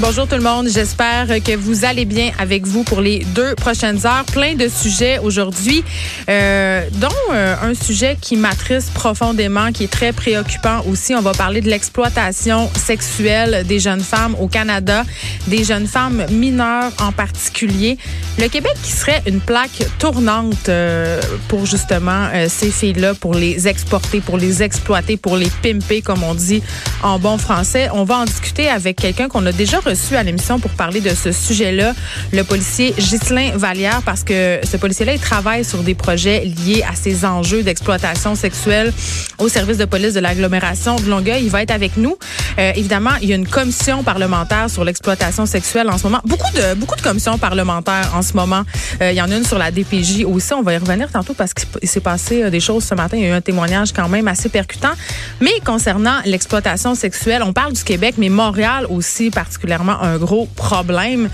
Bonjour 0.00 0.28
tout 0.28 0.36
le 0.36 0.42
monde, 0.42 0.68
j'espère 0.68 1.26
que 1.42 1.56
vous 1.56 1.84
allez 1.84 2.04
bien 2.04 2.30
avec 2.38 2.64
vous 2.64 2.84
pour 2.84 3.00
les 3.00 3.18
deux 3.34 3.56
prochaines 3.56 4.06
heures. 4.06 4.24
Plein 4.26 4.54
de 4.54 4.68
sujets 4.68 5.18
aujourd'hui, 5.18 5.82
euh, 6.30 6.84
dont 7.00 7.08
euh, 7.32 7.56
un 7.60 7.74
sujet 7.74 8.16
qui 8.20 8.36
m'attriste 8.36 8.92
profondément, 8.94 9.72
qui 9.72 9.82
est 9.82 9.90
très 9.92 10.12
préoccupant 10.12 10.82
aussi. 10.88 11.16
On 11.16 11.20
va 11.20 11.32
parler 11.32 11.62
de 11.62 11.68
l'exploitation 11.68 12.70
sexuelle 12.76 13.66
des 13.66 13.80
jeunes 13.80 14.00
femmes 14.00 14.36
au 14.40 14.46
Canada, 14.46 15.02
des 15.48 15.64
jeunes 15.64 15.88
femmes 15.88 16.24
mineures 16.30 16.92
en 17.00 17.10
particulier. 17.10 17.98
Le 18.38 18.46
Québec 18.46 18.76
qui 18.84 18.92
serait 18.92 19.20
une 19.26 19.40
plaque 19.40 19.82
tournante 19.98 20.68
euh, 20.68 21.20
pour 21.48 21.66
justement 21.66 22.28
ces 22.46 22.70
filles-là, 22.70 23.14
pour 23.14 23.34
les 23.34 23.66
exporter, 23.66 24.20
pour 24.20 24.36
les 24.36 24.62
exploiter, 24.62 25.16
pour 25.16 25.36
les 25.36 25.50
pimper, 25.60 26.02
comme 26.02 26.22
on 26.22 26.34
dit 26.34 26.62
en 27.02 27.18
bon 27.18 27.36
français. 27.36 27.88
On 27.92 28.04
va 28.04 28.18
en 28.18 28.26
discuter 28.26 28.68
avec 28.68 28.94
quelqu'un 28.94 29.26
qu'on 29.26 29.44
a 29.44 29.50
déjà 29.50 29.80
reçu 29.88 30.16
à 30.16 30.22
l'émission 30.22 30.58
pour 30.58 30.70
parler 30.72 31.00
de 31.00 31.08
ce 31.10 31.32
sujet-là, 31.32 31.94
le 32.32 32.44
policier 32.44 32.92
Ghislain 32.98 33.52
Vallière, 33.54 34.02
parce 34.04 34.22
que 34.22 34.60
ce 34.62 34.76
policier-là, 34.76 35.14
il 35.14 35.20
travaille 35.20 35.64
sur 35.64 35.82
des 35.82 35.94
projets 35.94 36.44
liés 36.44 36.84
à 36.86 36.94
ces 36.94 37.24
enjeux 37.24 37.62
d'exploitation 37.62 38.34
sexuelle 38.34 38.92
au 39.38 39.48
service 39.48 39.78
de 39.78 39.86
police 39.86 40.12
de 40.12 40.20
l'agglomération 40.20 40.96
de 40.96 41.08
Longueuil. 41.08 41.44
Il 41.44 41.50
va 41.50 41.62
être 41.62 41.70
avec 41.70 41.96
nous. 41.96 42.18
Euh, 42.58 42.72
évidemment, 42.76 43.12
il 43.22 43.30
y 43.30 43.32
a 43.32 43.36
une 43.36 43.48
commission 43.48 44.02
parlementaire 44.02 44.68
sur 44.68 44.84
l'exploitation 44.84 45.46
sexuelle 45.46 45.88
en 45.88 45.96
ce 45.96 46.02
moment. 46.04 46.20
Beaucoup 46.26 46.52
de 46.54 46.74
beaucoup 46.74 46.96
de 46.96 47.02
commissions 47.02 47.38
parlementaires 47.38 48.12
en 48.14 48.20
ce 48.20 48.34
moment. 48.34 48.64
Euh, 49.00 49.12
il 49.12 49.16
y 49.16 49.22
en 49.22 49.30
a 49.30 49.36
une 49.36 49.46
sur 49.46 49.58
la 49.58 49.70
DPJ 49.70 50.24
aussi. 50.26 50.52
On 50.52 50.62
va 50.62 50.74
y 50.74 50.76
revenir 50.76 51.10
tantôt 51.10 51.32
parce 51.32 51.54
qu'il 51.54 51.88
s'est 51.88 52.00
passé 52.00 52.42
euh, 52.42 52.50
des 52.50 52.60
choses 52.60 52.84
ce 52.84 52.94
matin. 52.94 53.16
Il 53.16 53.22
y 53.22 53.26
a 53.26 53.28
eu 53.30 53.32
un 53.32 53.40
témoignage 53.40 53.92
quand 53.92 54.08
même 54.08 54.28
assez 54.28 54.50
percutant. 54.50 54.92
Mais 55.40 55.60
concernant 55.64 56.18
l'exploitation 56.26 56.94
sexuelle, 56.94 57.42
on 57.42 57.54
parle 57.54 57.72
du 57.72 57.84
Québec, 57.84 58.16
mais 58.18 58.28
Montréal 58.28 58.86
aussi 58.90 59.30
particulièrement 59.30 59.77
un 59.80 60.18
gros 60.18 60.46
problème. 60.46 61.28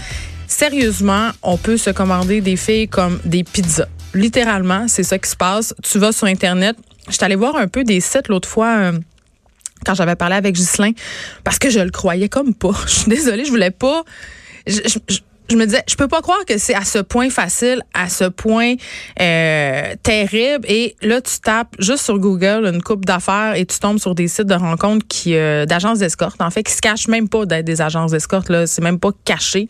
Sérieusement, 0.46 1.30
on 1.42 1.56
peut 1.56 1.76
se 1.76 1.90
commander 1.90 2.40
des 2.40 2.56
filles 2.56 2.88
comme 2.88 3.18
des 3.24 3.44
pizzas. 3.44 3.88
Littéralement, 4.14 4.86
c'est 4.88 5.02
ça 5.02 5.18
qui 5.18 5.28
se 5.28 5.36
passe. 5.36 5.74
Tu 5.82 5.98
vas 5.98 6.12
sur 6.12 6.26
Internet. 6.26 6.76
Je 7.08 7.14
suis 7.14 7.24
allée 7.24 7.34
voir 7.34 7.56
un 7.56 7.68
peu 7.68 7.84
des 7.84 8.00
sites 8.00 8.28
l'autre 8.28 8.48
fois. 8.48 8.76
Euh, 8.76 8.92
quand 9.84 9.94
j'avais 9.94 10.16
parlé 10.16 10.36
avec 10.36 10.54
Ghislain, 10.54 10.92
parce 11.42 11.58
que 11.58 11.68
je 11.68 11.80
le 11.80 11.90
croyais 11.90 12.28
comme 12.28 12.54
pas. 12.54 12.72
Je 12.86 12.92
suis 12.92 13.08
désolée, 13.10 13.44
je 13.44 13.50
voulais 13.50 13.70
pas. 13.70 14.02
Je, 14.66 14.98
je 15.50 15.56
me 15.56 15.66
disais, 15.66 15.82
je 15.88 15.94
peux 15.96 16.08
pas 16.08 16.22
croire 16.22 16.44
que 16.46 16.56
c'est 16.56 16.74
à 16.74 16.84
ce 16.84 16.98
point 16.98 17.28
facile, 17.28 17.82
à 17.92 18.08
ce 18.08 18.24
point 18.24 18.74
euh, 19.20 19.94
terrible. 20.02 20.64
Et 20.68 20.96
là, 21.02 21.20
tu 21.20 21.38
tapes 21.40 21.74
juste 21.78 22.04
sur 22.04 22.18
Google 22.18 22.70
une 22.72 22.82
coupe 22.82 23.04
d'affaires 23.04 23.54
et 23.54 23.66
tu 23.66 23.78
tombes 23.78 23.98
sur 23.98 24.14
des 24.14 24.26
sites 24.26 24.46
de 24.46 24.54
rencontres 24.54 25.06
qui 25.06 25.36
euh, 25.36 25.66
d'agences 25.66 25.98
d'escorte, 25.98 26.40
en 26.40 26.50
fait, 26.50 26.62
qui 26.62 26.72
se 26.72 26.80
cachent 26.80 27.08
même 27.08 27.28
pas 27.28 27.44
d'être 27.44 27.66
des 27.66 27.82
agences 27.82 28.12
d'escorte. 28.12 28.48
Là, 28.48 28.66
c'est 28.66 28.82
même 28.82 28.98
pas 28.98 29.10
caché. 29.24 29.66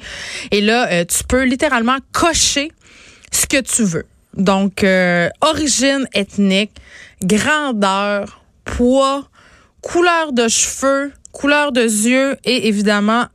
Et 0.53 0.61
là, 0.61 0.89
euh, 0.93 1.05
tu 1.05 1.25
peux 1.25 1.45
littéralement 1.45 1.97
cocher 2.13 2.71
ce 3.33 3.47
que 3.47 3.61
tu 3.61 3.83
veux. 3.83 4.07
Donc, 4.37 4.85
euh, 4.85 5.29
origine 5.41 6.07
ethnique, 6.15 6.73
grandeur, 7.23 8.45
poids, 8.65 9.29
couleur 9.81 10.33
de 10.33 10.49
cheveux, 10.49 11.13
couleur 11.33 11.73
de 11.73 11.83
yeux 11.83 12.37
et 12.45 12.69
évidemment 12.69 13.27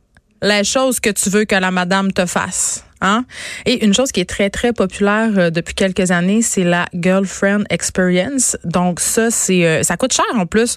les 0.42 0.64
choses 0.64 1.00
que 1.00 1.10
tu 1.10 1.30
veux 1.30 1.44
que 1.44 1.54
la 1.54 1.70
madame 1.70 2.12
te 2.12 2.26
fasse. 2.26 2.84
Hein? 3.02 3.24
Et 3.64 3.84
une 3.84 3.94
chose 3.94 4.12
qui 4.12 4.20
est 4.20 4.28
très, 4.28 4.50
très 4.50 4.72
populaire 4.72 5.30
euh, 5.36 5.50
depuis 5.50 5.74
quelques 5.74 6.10
années, 6.10 6.42
c'est 6.42 6.64
la 6.64 6.86
girlfriend 6.92 7.64
experience. 7.70 8.58
Donc 8.64 9.00
ça, 9.00 9.30
c'est 9.30 9.64
euh, 9.64 9.82
ça 9.82 9.96
coûte 9.96 10.12
cher 10.12 10.26
en 10.34 10.44
plus. 10.44 10.76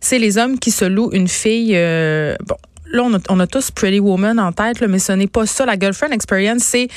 C'est 0.00 0.18
les 0.18 0.38
hommes 0.38 0.58
qui 0.58 0.70
se 0.70 0.84
louent 0.84 1.10
une 1.12 1.28
fille. 1.28 1.72
Euh, 1.74 2.36
bon, 2.46 2.56
là, 2.92 3.02
on 3.02 3.14
a, 3.14 3.18
on 3.28 3.40
a, 3.40 3.46
tous 3.48 3.72
Pretty 3.72 3.98
Woman 3.98 4.38
en 4.38 4.52
tête, 4.52 4.78
là, 4.80 4.86
mais 4.86 5.00
ce 5.00 5.12
n'est 5.12 5.26
pas 5.26 5.44
ça. 5.44 5.66
La 5.66 5.76
girlfriend 5.76 6.12
experience, 6.12 6.62
c'est 6.62 6.88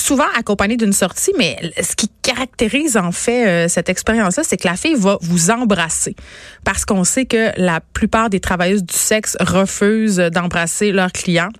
souvent 0.00 0.26
accompagné 0.36 0.76
d'une 0.76 0.92
sortie, 0.92 1.32
mais 1.38 1.58
ce 1.80 1.94
qui 1.94 2.08
caractérise 2.22 2.96
en 2.96 3.12
fait 3.12 3.46
euh, 3.46 3.68
cette 3.68 3.88
expérience-là, 3.88 4.42
c'est 4.44 4.56
que 4.56 4.66
la 4.66 4.76
fille 4.76 4.94
va 4.94 5.18
vous 5.20 5.50
embrasser. 5.50 6.16
Parce 6.64 6.84
qu'on 6.84 7.04
sait 7.04 7.26
que 7.26 7.50
la 7.56 7.80
plupart 7.80 8.30
des 8.30 8.40
travailleuses 8.40 8.84
du 8.84 8.96
sexe 8.96 9.36
refusent 9.40 10.18
d'embrasser 10.18 10.92
leurs 10.92 11.12
clients 11.12 11.50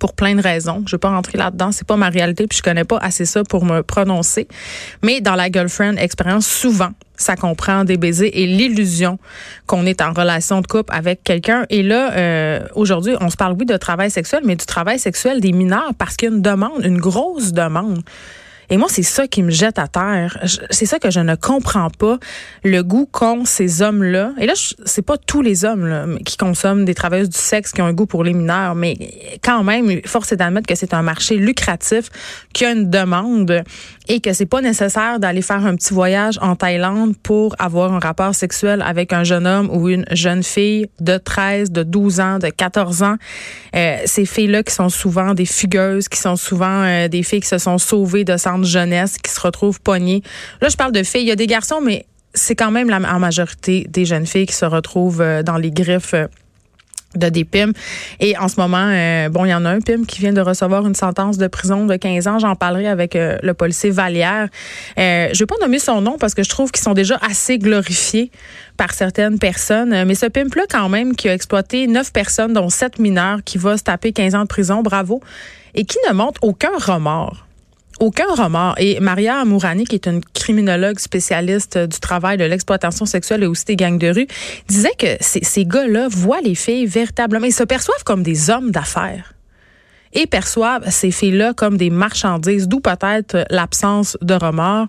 pour 0.00 0.14
plein 0.14 0.34
de 0.34 0.42
raisons. 0.42 0.82
Je 0.86 0.96
vais 0.96 0.98
pas 0.98 1.10
rentrer 1.10 1.38
là-dedans, 1.38 1.70
c'est 1.70 1.86
pas 1.86 1.96
ma 1.96 2.08
réalité, 2.08 2.46
puis 2.48 2.58
je 2.58 2.62
connais 2.62 2.84
pas 2.84 2.98
assez 2.98 3.26
ça 3.26 3.44
pour 3.44 3.64
me 3.64 3.82
prononcer. 3.82 4.48
Mais 5.04 5.20
dans 5.20 5.36
la 5.36 5.50
girlfriend 5.50 5.96
expérience, 5.96 6.46
souvent, 6.46 6.90
ça 7.20 7.36
comprend 7.36 7.84
des 7.84 7.96
baisers 7.96 8.30
et 8.32 8.46
l'illusion 8.46 9.18
qu'on 9.66 9.86
est 9.86 10.00
en 10.00 10.12
relation 10.12 10.60
de 10.60 10.66
couple 10.66 10.92
avec 10.94 11.22
quelqu'un. 11.22 11.66
Et 11.68 11.82
là, 11.82 12.12
euh, 12.14 12.60
aujourd'hui, 12.74 13.14
on 13.20 13.28
se 13.28 13.36
parle 13.36 13.54
oui 13.58 13.66
de 13.66 13.76
travail 13.76 14.10
sexuel, 14.10 14.40
mais 14.44 14.56
du 14.56 14.64
travail 14.64 14.98
sexuel 14.98 15.40
des 15.40 15.52
mineurs 15.52 15.92
parce 15.98 16.16
qu'il 16.16 16.30
y 16.30 16.32
a 16.32 16.34
une 16.34 16.42
demande, 16.42 16.84
une 16.84 16.98
grosse 16.98 17.52
demande. 17.52 18.02
Et 18.70 18.76
moi, 18.76 18.86
c'est 18.88 19.02
ça 19.02 19.26
qui 19.26 19.42
me 19.42 19.50
jette 19.50 19.80
à 19.80 19.88
terre. 19.88 20.38
C'est 20.70 20.86
ça 20.86 21.00
que 21.00 21.10
je 21.10 21.18
ne 21.18 21.34
comprends 21.34 21.90
pas. 21.90 22.18
Le 22.62 22.82
goût 22.82 23.06
qu'ont 23.10 23.44
ces 23.44 23.82
hommes-là. 23.82 24.32
Et 24.38 24.46
là, 24.46 24.52
c'est 24.84 25.02
pas 25.02 25.18
tous 25.18 25.42
les 25.42 25.64
hommes 25.64 25.86
là, 25.86 26.06
qui 26.24 26.36
consomment 26.36 26.84
des 26.84 26.94
travailleuses 26.94 27.30
du 27.30 27.38
sexe 27.38 27.72
qui 27.72 27.82
ont 27.82 27.86
un 27.86 27.92
goût 27.92 28.06
pour 28.06 28.22
les 28.22 28.32
mineurs, 28.32 28.76
mais 28.76 28.96
quand 29.42 29.64
même, 29.64 30.00
force 30.06 30.30
est 30.30 30.36
d'admettre 30.36 30.68
que 30.68 30.76
c'est 30.76 30.94
un 30.94 31.02
marché 31.02 31.36
lucratif, 31.36 32.10
qui 32.52 32.64
a 32.64 32.70
une 32.70 32.88
demande 32.88 33.64
et 34.10 34.18
que 34.18 34.32
c'est 34.32 34.44
pas 34.44 34.60
nécessaire 34.60 35.20
d'aller 35.20 35.40
faire 35.40 35.64
un 35.64 35.76
petit 35.76 35.94
voyage 35.94 36.36
en 36.42 36.56
Thaïlande 36.56 37.16
pour 37.22 37.54
avoir 37.60 37.92
un 37.92 38.00
rapport 38.00 38.34
sexuel 38.34 38.82
avec 38.82 39.12
un 39.12 39.22
jeune 39.22 39.46
homme 39.46 39.70
ou 39.72 39.88
une 39.88 40.04
jeune 40.10 40.42
fille 40.42 40.88
de 40.98 41.16
13, 41.16 41.70
de 41.70 41.84
12 41.84 42.18
ans, 42.18 42.38
de 42.40 42.48
14 42.48 43.04
ans. 43.04 43.14
Euh, 43.76 43.98
ces 44.06 44.24
filles-là 44.24 44.64
qui 44.64 44.74
sont 44.74 44.88
souvent 44.88 45.32
des 45.32 45.46
fugueuses, 45.46 46.08
qui 46.08 46.18
sont 46.18 46.34
souvent 46.34 46.82
euh, 46.82 47.06
des 47.06 47.22
filles 47.22 47.42
qui 47.42 47.46
se 47.46 47.58
sont 47.58 47.78
sauvées 47.78 48.24
de 48.24 48.36
centres 48.36 48.64
jeunesse 48.64 49.16
qui 49.16 49.30
se 49.30 49.38
retrouvent 49.40 49.80
poignées. 49.80 50.24
Là, 50.60 50.68
je 50.68 50.76
parle 50.76 50.90
de 50.90 51.04
filles. 51.04 51.22
Il 51.22 51.28
y 51.28 51.32
a 51.32 51.36
des 51.36 51.46
garçons, 51.46 51.80
mais 51.80 52.04
c'est 52.34 52.56
quand 52.56 52.72
même 52.72 52.90
la 52.90 52.98
majorité 52.98 53.86
des 53.88 54.06
jeunes 54.06 54.26
filles 54.26 54.46
qui 54.46 54.56
se 54.56 54.64
retrouvent 54.64 55.22
euh, 55.22 55.44
dans 55.44 55.56
les 55.56 55.70
griffes 55.70 56.16
de 57.16 57.28
des 57.28 57.44
PIM. 57.44 57.72
Et 58.20 58.36
en 58.36 58.48
ce 58.48 58.60
moment, 58.60 58.88
euh, 58.90 59.28
bon, 59.28 59.44
il 59.44 59.50
y 59.50 59.54
en 59.54 59.64
a 59.64 59.70
un 59.70 59.80
PIM 59.80 60.04
qui 60.04 60.20
vient 60.20 60.32
de 60.32 60.40
recevoir 60.40 60.86
une 60.86 60.94
sentence 60.94 61.38
de 61.38 61.46
prison 61.46 61.86
de 61.86 61.96
15 61.96 62.28
ans. 62.28 62.38
J'en 62.38 62.54
parlerai 62.54 62.88
avec 62.88 63.14
le 63.14 63.52
policier 63.52 63.90
Vallière. 63.90 64.48
Euh, 64.98 65.28
je 65.32 65.38
vais 65.38 65.46
pas 65.46 65.56
nommer 65.60 65.78
son 65.78 66.00
nom 66.00 66.18
parce 66.18 66.34
que 66.34 66.42
je 66.42 66.48
trouve 66.48 66.70
qu'ils 66.70 66.82
sont 66.82 66.94
déjà 66.94 67.18
assez 67.22 67.58
glorifiés 67.58 68.30
par 68.76 68.92
certaines 68.92 69.38
personnes. 69.38 70.04
Mais 70.04 70.14
ce 70.14 70.26
PIM-là, 70.26 70.64
quand 70.70 70.88
même, 70.88 71.14
qui 71.14 71.28
a 71.28 71.34
exploité 71.34 71.86
neuf 71.86 72.12
personnes, 72.12 72.52
dont 72.52 72.68
sept 72.68 72.98
mineurs, 72.98 73.40
qui 73.44 73.58
va 73.58 73.76
se 73.76 73.82
taper 73.82 74.12
15 74.12 74.34
ans 74.34 74.42
de 74.42 74.48
prison, 74.48 74.82
bravo, 74.82 75.20
et 75.74 75.84
qui 75.84 75.98
ne 76.08 76.14
montre 76.14 76.40
aucun 76.42 76.76
remords 76.78 77.46
aucun 78.00 78.34
remords. 78.34 78.74
Et 78.78 78.98
Maria 78.98 79.38
Amourani, 79.38 79.84
qui 79.84 79.94
est 79.94 80.06
une 80.06 80.22
criminologue 80.34 80.98
spécialiste 80.98 81.78
du 81.78 82.00
travail 82.00 82.36
de 82.36 82.44
l'exploitation 82.44 83.06
sexuelle 83.06 83.44
et 83.44 83.46
aussi 83.46 83.66
des 83.66 83.76
gangs 83.76 83.98
de 83.98 84.08
rue, 84.08 84.26
disait 84.68 84.94
que 84.98 85.16
ces, 85.20 85.44
ces 85.44 85.64
gars-là 85.64 86.08
voient 86.08 86.40
les 86.40 86.54
filles 86.54 86.86
véritablement, 86.86 87.46
ils 87.46 87.52
se 87.52 87.64
perçoivent 87.64 88.04
comme 88.04 88.22
des 88.22 88.50
hommes 88.50 88.70
d'affaires 88.70 89.34
et 90.12 90.26
perçoivent 90.26 90.90
ces 90.90 91.10
filles-là 91.10 91.54
comme 91.54 91.76
des 91.76 91.90
marchandises, 91.90 92.66
d'où 92.66 92.80
peut-être 92.80 93.44
l'absence 93.50 94.18
de 94.22 94.34
remords. 94.34 94.88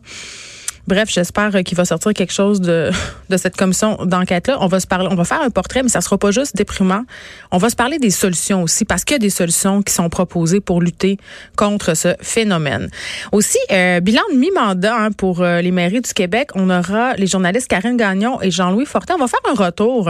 Bref, 0.87 1.09
j'espère 1.09 1.51
qu'il 1.63 1.77
va 1.77 1.85
sortir 1.85 2.13
quelque 2.13 2.33
chose 2.33 2.59
de, 2.59 2.91
cette 3.37 3.55
commission 3.55 3.97
d'enquête-là. 4.05 4.57
On 4.61 4.67
va 4.67 4.79
faire 4.79 5.41
un 5.41 5.49
portrait, 5.49 5.83
mais 5.83 5.89
ça 5.89 6.01
sera 6.01 6.17
pas 6.17 6.31
juste 6.31 6.55
déprimant. 6.55 7.03
On 7.51 7.57
va 7.57 7.69
se 7.69 7.75
parler 7.75 7.99
des 7.99 8.09
solutions 8.09 8.63
aussi, 8.63 8.85
parce 8.85 9.03
qu'il 9.03 9.15
y 9.15 9.17
a 9.17 9.19
des 9.19 9.29
solutions 9.29 9.81
qui 9.81 9.93
sont 9.93 10.09
proposées 10.09 10.59
pour 10.59 10.81
lutter 10.81 11.17
contre 11.55 11.95
ce 11.95 12.15
phénomène. 12.21 12.89
Aussi, 13.31 13.59
euh, 13.71 13.99
bilan 13.99 14.23
de 14.31 14.37
mi-mandat 14.37 14.95
hein, 14.95 15.11
pour 15.11 15.41
euh, 15.41 15.61
les 15.61 15.71
mairies 15.71 16.01
du 16.01 16.13
Québec. 16.13 16.49
On 16.55 16.69
aura 16.69 17.13
les 17.15 17.27
journalistes 17.27 17.67
Karine 17.67 17.97
Gagnon 17.97 18.41
et 18.41 18.51
Jean-Louis 18.51 18.85
Fortin. 18.85 19.15
On 19.15 19.19
va 19.19 19.27
faire 19.27 19.39
un 19.51 19.65
retour 19.65 20.09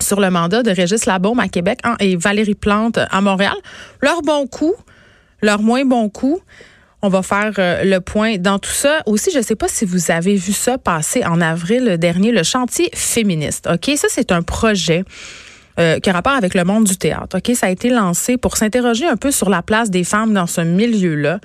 sur 0.00 0.20
le 0.20 0.30
mandat 0.30 0.62
de 0.62 0.70
Régis 0.70 1.06
Labaume 1.06 1.40
à 1.40 1.48
Québec 1.48 1.80
hein, 1.84 1.96
et 2.00 2.16
Valérie 2.16 2.54
Plante 2.54 2.98
à 2.98 3.20
Montréal. 3.20 3.56
Leur 4.00 4.22
bon 4.22 4.46
coup, 4.46 4.74
leur 5.42 5.60
moins 5.60 5.84
bon 5.84 6.08
coup. 6.08 6.40
On 7.06 7.08
va 7.08 7.22
faire 7.22 7.52
euh, 7.60 7.84
le 7.84 8.00
point 8.00 8.36
dans 8.36 8.58
tout 8.58 8.68
ça. 8.68 9.00
Aussi, 9.06 9.30
je 9.30 9.38
ne 9.38 9.42
sais 9.44 9.54
pas 9.54 9.68
si 9.68 9.84
vous 9.84 10.10
avez 10.10 10.34
vu 10.34 10.52
ça 10.52 10.76
passer 10.76 11.24
en 11.24 11.40
avril 11.40 11.98
dernier, 11.98 12.32
le 12.32 12.42
chantier 12.42 12.90
féministe. 12.94 13.68
OK, 13.72 13.96
ça 13.96 14.08
c'est 14.10 14.32
un 14.32 14.42
projet 14.42 15.04
euh, 15.78 15.98
qui 16.00 16.08
a 16.08 16.14
rapport 16.14 16.32
avec 16.32 16.54
le 16.54 16.64
monde 16.64 16.84
du 16.84 16.96
théâtre. 16.96 17.36
Ok, 17.36 17.54
ça 17.54 17.66
a 17.66 17.70
été 17.70 17.90
lancé 17.90 18.38
pour 18.38 18.56
s'interroger 18.56 19.06
un 19.06 19.16
peu 19.16 19.30
sur 19.30 19.50
la 19.50 19.60
place 19.60 19.90
des 19.90 20.04
femmes 20.04 20.32
dans 20.32 20.46
ce 20.46 20.62
milieu-là, 20.62 21.38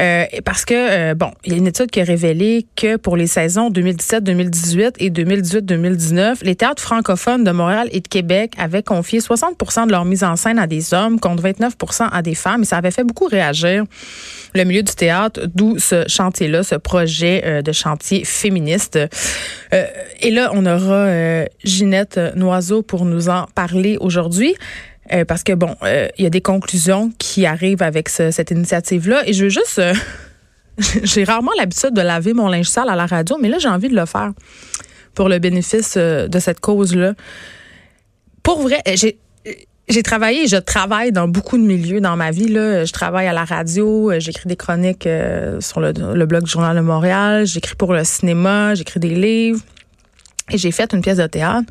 euh, 0.00 0.24
parce 0.46 0.64
que 0.64 1.10
euh, 1.10 1.14
bon, 1.14 1.30
il 1.44 1.52
y 1.52 1.54
a 1.56 1.58
une 1.58 1.66
étude 1.66 1.90
qui 1.90 2.00
a 2.00 2.04
révélé 2.04 2.66
que 2.74 2.96
pour 2.96 3.18
les 3.18 3.26
saisons 3.26 3.68
2017-2018 3.68 4.92
et 4.98 5.10
2018-2019, 5.10 6.38
les 6.42 6.56
théâtres 6.56 6.82
francophones 6.82 7.44
de 7.44 7.50
Montréal 7.50 7.90
et 7.92 8.00
de 8.00 8.08
Québec 8.08 8.52
avaient 8.56 8.82
confié 8.82 9.18
60% 9.18 9.88
de 9.88 9.90
leur 9.90 10.06
mise 10.06 10.24
en 10.24 10.36
scène 10.36 10.58
à 10.58 10.66
des 10.66 10.94
hommes 10.94 11.20
contre 11.20 11.42
29% 11.42 12.08
à 12.10 12.22
des 12.22 12.34
femmes, 12.34 12.62
et 12.62 12.66
ça 12.66 12.78
avait 12.78 12.90
fait 12.90 13.04
beaucoup 13.04 13.26
réagir 13.26 13.84
le 14.54 14.64
milieu 14.64 14.82
du 14.82 14.94
théâtre, 14.94 15.42
d'où 15.54 15.78
ce 15.78 16.08
chantier-là, 16.08 16.62
ce 16.62 16.76
projet 16.76 17.42
euh, 17.44 17.60
de 17.60 17.72
chantier 17.72 18.24
féministe. 18.24 18.98
et 20.22 20.30
là, 20.30 20.50
on 20.54 20.64
aura 20.64 21.44
Ginette 21.62 22.18
Noiseau 22.36 22.80
pour 22.80 23.04
nous 23.04 23.28
en 23.28 23.44
parler 23.54 23.65
aujourd'hui. 24.00 24.54
Euh, 25.12 25.24
parce 25.24 25.44
que 25.44 25.52
bon, 25.52 25.76
euh, 25.82 26.08
il 26.18 26.24
y 26.24 26.26
a 26.26 26.30
des 26.30 26.40
conclusions 26.40 27.12
qui 27.18 27.46
arrivent 27.46 27.82
avec 27.82 28.08
cette 28.08 28.50
initiative-là. 28.50 29.22
Et 29.26 29.32
je 29.32 29.44
veux 29.44 29.50
juste, 29.50 29.78
euh, 29.78 29.94
j'ai 31.02 31.24
rarement 31.24 31.52
l'habitude 31.56 31.92
de 31.92 32.00
laver 32.00 32.34
mon 32.34 32.48
linge 32.48 32.68
sale 32.68 32.88
à 32.88 32.96
la 32.96 33.06
radio, 33.06 33.38
mais 33.40 33.48
là 33.48 33.58
j'ai 33.58 33.68
envie 33.68 33.88
de 33.88 33.96
le 33.96 34.06
faire 34.06 34.32
pour 35.14 35.28
le 35.28 35.38
bénéfice 35.38 35.96
de 35.96 36.38
cette 36.38 36.60
cause-là. 36.60 37.14
Pour 38.42 38.60
vrai, 38.60 38.82
j'ai 39.88 40.02
travaillé, 40.02 40.46
je 40.46 40.58
travaille 40.58 41.10
dans 41.10 41.26
beaucoup 41.26 41.56
de 41.56 41.62
milieux 41.62 42.02
dans 42.02 42.16
ma 42.16 42.30
vie. 42.30 42.48
Là. 42.48 42.84
Je 42.84 42.92
travaille 42.92 43.26
à 43.26 43.32
la 43.32 43.46
radio, 43.46 44.12
j'écris 44.18 44.46
des 44.46 44.56
chroniques 44.56 45.08
sur 45.60 45.80
le, 45.80 45.92
le, 46.14 46.26
blog 46.26 46.44
du 46.44 46.50
Journal 46.50 46.76
de 46.76 46.82
Montréal, 46.82 47.46
j'écris 47.46 47.76
pour 47.76 47.94
le 47.94 48.04
cinéma, 48.04 48.74
j'écris 48.74 49.00
des 49.00 49.14
livres. 49.14 49.62
Et 50.50 50.58
j'ai 50.58 50.70
fait 50.70 50.92
une 50.92 51.00
pièce 51.00 51.16
de 51.16 51.26
théâtre. 51.26 51.66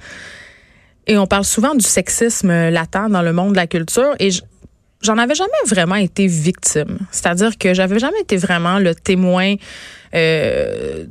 Et 1.07 1.17
on 1.17 1.27
parle 1.27 1.45
souvent 1.45 1.75
du 1.75 1.85
sexisme 1.85 2.69
latent 2.69 3.09
dans 3.09 3.21
le 3.21 3.33
monde 3.33 3.51
de 3.51 3.57
la 3.57 3.67
culture. 3.67 4.15
Et 4.19 4.29
j'en 5.01 5.17
avais 5.17 5.35
jamais 5.35 5.51
vraiment 5.67 5.95
été 5.95 6.27
victime. 6.27 6.99
C'est-à-dire 7.11 7.57
que 7.57 7.73
j'avais 7.73 7.99
jamais 7.99 8.21
été 8.21 8.37
vraiment 8.37 8.79
le 8.79 8.95
témoin 8.95 9.55
euh, 10.15 11.05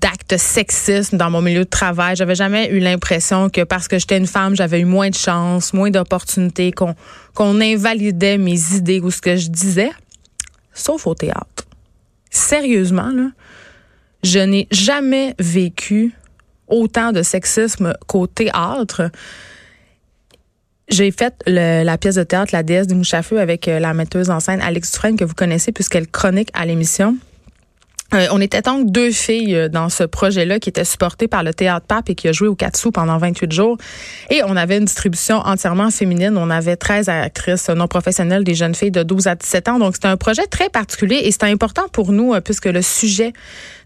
d'actes 0.00 0.36
sexistes 0.36 1.14
dans 1.14 1.30
mon 1.30 1.42
milieu 1.42 1.64
de 1.64 1.68
travail. 1.68 2.16
J'avais 2.16 2.34
jamais 2.34 2.70
eu 2.70 2.78
l'impression 2.78 3.50
que 3.50 3.62
parce 3.62 3.88
que 3.88 3.98
j'étais 3.98 4.16
une 4.16 4.26
femme, 4.26 4.56
j'avais 4.56 4.80
eu 4.80 4.84
moins 4.84 5.10
de 5.10 5.14
chance, 5.14 5.74
moins 5.74 5.90
d'opportunités, 5.90 6.72
qu'on 6.72 6.94
qu'on 7.34 7.60
invalidait 7.60 8.38
mes 8.38 8.74
idées 8.74 9.00
ou 9.00 9.10
ce 9.10 9.20
que 9.20 9.36
je 9.36 9.48
disais, 9.48 9.90
sauf 10.72 11.06
au 11.06 11.14
théâtre. 11.14 11.64
Sérieusement, 12.30 13.10
là, 13.10 13.30
je 14.22 14.38
n'ai 14.38 14.66
jamais 14.70 15.34
vécu 15.38 16.14
autant 16.74 17.12
de 17.12 17.22
sexisme 17.22 17.94
qu'au 18.06 18.26
théâtre. 18.26 19.10
J'ai 20.88 21.10
fait 21.12 21.34
la 21.46 21.96
pièce 21.96 22.16
de 22.16 22.24
théâtre 22.24 22.50
La 22.52 22.62
déesse 22.62 22.86
du 22.86 22.94
mouche 22.94 23.14
avec 23.14 23.68
euh, 23.68 23.78
la 23.78 23.94
metteuse 23.94 24.28
en 24.28 24.40
scène 24.40 24.60
Alex 24.60 24.92
Dufresne 24.92 25.16
que 25.16 25.24
vous 25.24 25.34
connaissez 25.34 25.72
puisqu'elle 25.72 26.06
chronique 26.06 26.50
à 26.52 26.66
l'émission. 26.66 27.16
Euh, 28.12 28.26
on 28.30 28.40
était 28.40 28.60
donc 28.60 28.90
deux 28.90 29.10
filles 29.10 29.54
euh, 29.56 29.68
dans 29.68 29.88
ce 29.88 30.04
projet-là 30.04 30.60
qui 30.60 30.68
était 30.68 30.84
supporté 30.84 31.26
par 31.26 31.42
le 31.42 31.54
Théâtre 31.54 31.86
Pape 31.86 32.10
et 32.10 32.14
qui 32.14 32.28
a 32.28 32.32
joué 32.32 32.48
au 32.48 32.54
Katsu 32.54 32.92
pendant 32.92 33.16
28 33.18 33.50
jours. 33.50 33.78
Et 34.30 34.42
on 34.44 34.56
avait 34.56 34.76
une 34.76 34.84
distribution 34.84 35.36
entièrement 35.38 35.90
féminine. 35.90 36.36
On 36.36 36.50
avait 36.50 36.76
13 36.76 37.08
actrices 37.08 37.68
non 37.70 37.88
professionnelles, 37.88 38.44
des 38.44 38.54
jeunes 38.54 38.74
filles 38.74 38.90
de 38.90 39.02
12 39.02 39.26
à 39.26 39.34
17 39.34 39.68
ans. 39.68 39.78
Donc, 39.78 39.94
c'était 39.94 40.08
un 40.08 40.16
projet 40.16 40.46
très 40.46 40.68
particulier 40.68 41.20
et 41.24 41.32
c'était 41.32 41.46
important 41.46 41.84
pour 41.92 42.12
nous 42.12 42.34
euh, 42.34 42.40
puisque 42.40 42.66
le 42.66 42.82
sujet 42.82 43.32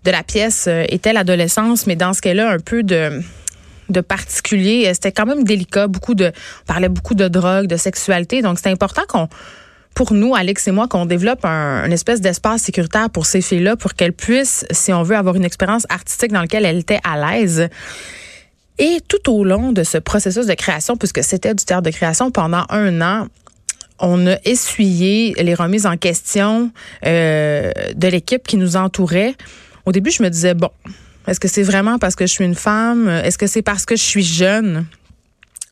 de 0.05 0.11
la 0.11 0.23
pièce 0.23 0.69
était 0.89 1.13
l'adolescence, 1.13 1.87
mais 1.87 1.97
dans 1.97 2.13
ce 2.13 2.21
cas-là, 2.21 2.51
un 2.51 2.59
peu 2.59 2.83
de 2.83 3.21
de 3.89 4.01
particulier. 4.03 4.91
C'était 4.93 5.13
quand 5.13 5.25
même 5.25 5.45
délicat. 5.45 5.87
Beaucoup 5.87 6.15
de, 6.15 6.27
on 6.27 6.67
parlait 6.67 6.91
beaucoup 6.91 7.15
de 7.15 7.27
drogue, 7.27 7.67
de 7.67 7.77
sexualité. 7.77 8.43
Donc, 8.43 8.59
c'était 8.59 8.71
important 8.71 9.03
qu'on 9.09 9.29
pour 9.99 10.13
nous, 10.13 10.37
Alex 10.37 10.69
et 10.69 10.71
moi, 10.71 10.87
qu'on 10.87 11.07
développe 11.07 11.45
un, 11.45 11.91
espèce 11.91 12.21
d'espace 12.21 12.63
sécuritaire 12.63 13.11
pour 13.11 13.27
ces 13.27 13.41
filles-là, 13.41 13.75
pour 13.75 13.95
qu'elles 13.95 14.13
puissent, 14.13 14.65
si 14.71 14.93
on 14.93 15.03
veut, 15.03 15.17
avoir 15.17 15.35
une 15.35 15.45
expérience 15.45 15.87
artistique 15.89 16.31
dans 16.31 16.43
laquelle 16.43 16.65
elles 16.65 16.79
étaient 16.79 17.01
à 17.03 17.17
l'aise. 17.19 17.69
Et 18.79 18.99
tout 19.09 19.29
au 19.29 19.43
long 19.43 19.73
de 19.73 19.83
ce 19.83 19.99
processus 19.99 20.47
de 20.47 20.55
création, 20.55 20.97
puisque 20.97 21.25
c'était 21.25 21.53
du 21.53 21.65
théâtre 21.65 21.83
de 21.83 21.91
création 21.91 22.31
pendant 22.31 22.65
un 22.69 23.01
an, 23.01 23.27
on 23.99 24.29
a 24.29 24.37
essuyé 24.45 25.35
les 25.37 25.55
remises 25.55 25.85
en 25.85 25.97
question 25.97 26.71
euh, 27.05 27.73
de 27.97 28.07
l'équipe 28.07 28.47
qui 28.47 28.57
nous 28.57 28.77
entourait. 28.77 29.35
Au 29.85 29.91
début, 29.91 30.13
je 30.13 30.23
me 30.23 30.31
disais, 30.31 30.55
bon, 30.55 30.71
est-ce 31.27 31.41
que 31.41 31.49
c'est 31.49 31.65
vraiment 31.65 31.99
parce 31.99 32.15
que 32.15 32.25
je 32.25 32.31
suis 32.31 32.45
une 32.45 32.55
femme? 32.55 33.09
Est-ce 33.09 33.37
que 33.37 33.49
c'est 33.49 33.63
parce 33.63 33.85
que 33.85 33.97
je 33.97 34.05
suis 34.05 34.23
jeune? 34.23 34.87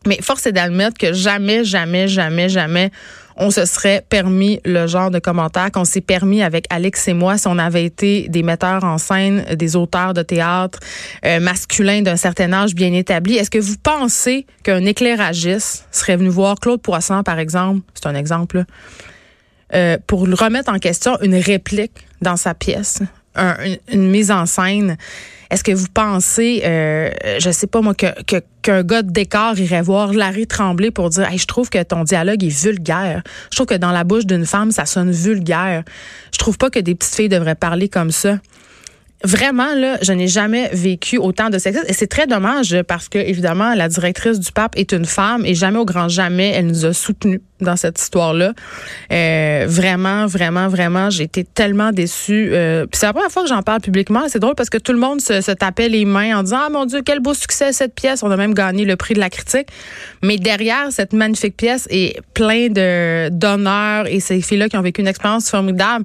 Mais 0.04 0.18
force 0.20 0.46
est 0.46 0.52
d'admettre 0.52 0.98
que 0.98 1.12
jamais, 1.12 1.62
jamais, 1.62 2.08
jamais, 2.08 2.48
jamais 2.48 2.90
on 3.36 3.50
se 3.50 3.64
serait 3.64 4.04
permis 4.08 4.60
le 4.64 4.86
genre 4.86 5.10
de 5.10 5.18
commentaires 5.18 5.70
qu'on 5.70 5.84
s'est 5.84 6.00
permis 6.00 6.42
avec 6.42 6.66
Alex 6.70 7.08
et 7.08 7.12
moi 7.12 7.38
si 7.38 7.46
on 7.48 7.58
avait 7.58 7.84
été 7.84 8.28
des 8.28 8.42
metteurs 8.42 8.84
en 8.84 8.98
scène, 8.98 9.44
des 9.54 9.76
auteurs 9.76 10.14
de 10.14 10.22
théâtre 10.22 10.78
euh, 11.24 11.40
masculins 11.40 12.02
d'un 12.02 12.16
certain 12.16 12.52
âge 12.52 12.74
bien 12.74 12.92
établi. 12.92 13.36
Est-ce 13.36 13.50
que 13.50 13.58
vous 13.58 13.76
pensez 13.82 14.46
qu'un 14.62 14.84
éclairagiste 14.84 15.86
serait 15.90 16.16
venu 16.16 16.28
voir 16.28 16.56
Claude 16.56 16.80
Poisson, 16.80 17.22
par 17.22 17.38
exemple, 17.38 17.80
c'est 17.94 18.06
un 18.06 18.14
exemple, 18.14 18.64
euh, 19.74 19.98
pour 20.06 20.20
remettre 20.20 20.72
en 20.72 20.78
question 20.78 21.20
une 21.22 21.36
réplique 21.36 22.06
dans 22.22 22.36
sa 22.36 22.54
pièce, 22.54 23.00
une 23.92 24.10
mise 24.10 24.30
en 24.30 24.46
scène? 24.46 24.96
Est-ce 25.50 25.62
que 25.62 25.72
vous 25.72 25.86
pensez, 25.92 26.62
euh, 26.64 27.10
je 27.38 27.50
sais 27.50 27.68
pas 27.68 27.80
moi, 27.80 27.94
que, 27.94 28.06
qu'un 28.62 28.82
gars 28.82 29.02
de 29.02 29.12
décor 29.12 29.58
irait 29.58 29.82
voir 29.82 30.12
Larry 30.12 30.46
Tremblay 30.46 30.90
pour 30.90 31.10
dire 31.10 31.30
hey, 31.30 31.38
je 31.38 31.46
trouve 31.46 31.70
que 31.70 31.82
ton 31.82 32.02
dialogue 32.02 32.42
est 32.42 32.62
vulgaire. 32.62 33.22
Je 33.50 33.56
trouve 33.56 33.66
que 33.66 33.74
dans 33.74 33.92
la 33.92 34.02
bouche 34.02 34.26
d'une 34.26 34.44
femme, 34.44 34.72
ça 34.72 34.86
sonne 34.86 35.12
vulgaire. 35.12 35.84
Je 36.32 36.38
trouve 36.38 36.58
pas 36.58 36.70
que 36.70 36.80
des 36.80 36.94
petites 36.94 37.14
filles 37.14 37.28
devraient 37.28 37.54
parler 37.54 37.88
comme 37.88 38.10
ça 38.10 38.38
vraiment, 39.24 39.74
là, 39.74 39.98
je 40.02 40.12
n'ai 40.12 40.28
jamais 40.28 40.68
vécu 40.72 41.18
autant 41.18 41.50
de 41.50 41.58
sexisme. 41.58 41.86
Et 41.88 41.92
c'est 41.92 42.06
très 42.06 42.26
dommage 42.26 42.76
parce 42.86 43.08
que, 43.08 43.18
évidemment, 43.18 43.74
la 43.74 43.88
directrice 43.88 44.38
du 44.38 44.52
pape 44.52 44.76
est 44.76 44.92
une 44.92 45.04
femme 45.04 45.44
et 45.44 45.54
jamais 45.54 45.78
au 45.78 45.84
grand 45.84 46.08
jamais, 46.08 46.50
elle 46.50 46.66
nous 46.66 46.84
a 46.84 46.92
soutenus 46.92 47.40
dans 47.60 47.76
cette 47.76 48.00
histoire-là. 48.00 48.52
Euh, 49.12 49.64
vraiment, 49.68 50.26
vraiment, 50.26 50.68
vraiment, 50.68 51.10
j'ai 51.10 51.24
été 51.24 51.44
tellement 51.44 51.90
déçue. 51.90 52.50
Euh, 52.52 52.86
puis 52.86 52.98
c'est 52.98 53.06
la 53.06 53.12
première 53.12 53.30
fois 53.30 53.42
que 53.42 53.48
j'en 53.48 53.62
parle 53.62 53.80
publiquement. 53.80 54.24
C'est 54.28 54.38
drôle 54.38 54.54
parce 54.54 54.68
que 54.68 54.78
tout 54.78 54.92
le 54.92 54.98
monde 54.98 55.20
se, 55.20 55.40
se, 55.40 55.52
tapait 55.52 55.88
les 55.88 56.04
mains 56.04 56.38
en 56.38 56.42
disant, 56.42 56.58
ah 56.66 56.68
mon 56.70 56.84
Dieu, 56.84 57.00
quel 57.04 57.20
beau 57.20 57.34
succès 57.34 57.72
cette 57.72 57.94
pièce. 57.94 58.22
On 58.22 58.30
a 58.30 58.36
même 58.36 58.54
gagné 58.54 58.84
le 58.84 58.96
prix 58.96 59.14
de 59.14 59.20
la 59.20 59.30
critique. 59.30 59.68
Mais 60.22 60.36
derrière 60.36 60.88
cette 60.90 61.12
magnifique 61.12 61.56
pièce 61.56 61.86
est 61.90 62.20
plein 62.34 62.68
de 62.68 63.28
d'honneur 63.30 64.06
et 64.06 64.20
ces 64.20 64.40
filles-là 64.40 64.68
qui 64.68 64.76
ont 64.76 64.82
vécu 64.82 65.00
une 65.00 65.08
expérience 65.08 65.50
formidable, 65.50 66.04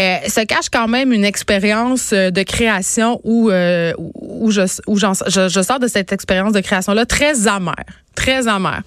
euh, 0.00 0.16
se 0.26 0.44
cache 0.44 0.70
quand 0.72 0.88
même 0.88 1.12
une 1.12 1.24
expérience 1.24 2.12
de 2.12 2.42
création 2.46 3.20
où, 3.24 3.50
euh, 3.50 3.92
où, 3.98 4.50
je, 4.50 4.62
où 4.86 4.96
je, 4.98 5.06
je, 5.48 5.62
sors 5.62 5.78
de 5.78 5.88
cette 5.88 6.12
expérience 6.12 6.52
de 6.52 6.60
création-là 6.60 7.04
très 7.06 7.46
amère, 7.46 7.74
très 8.14 8.48
amère. 8.48 8.82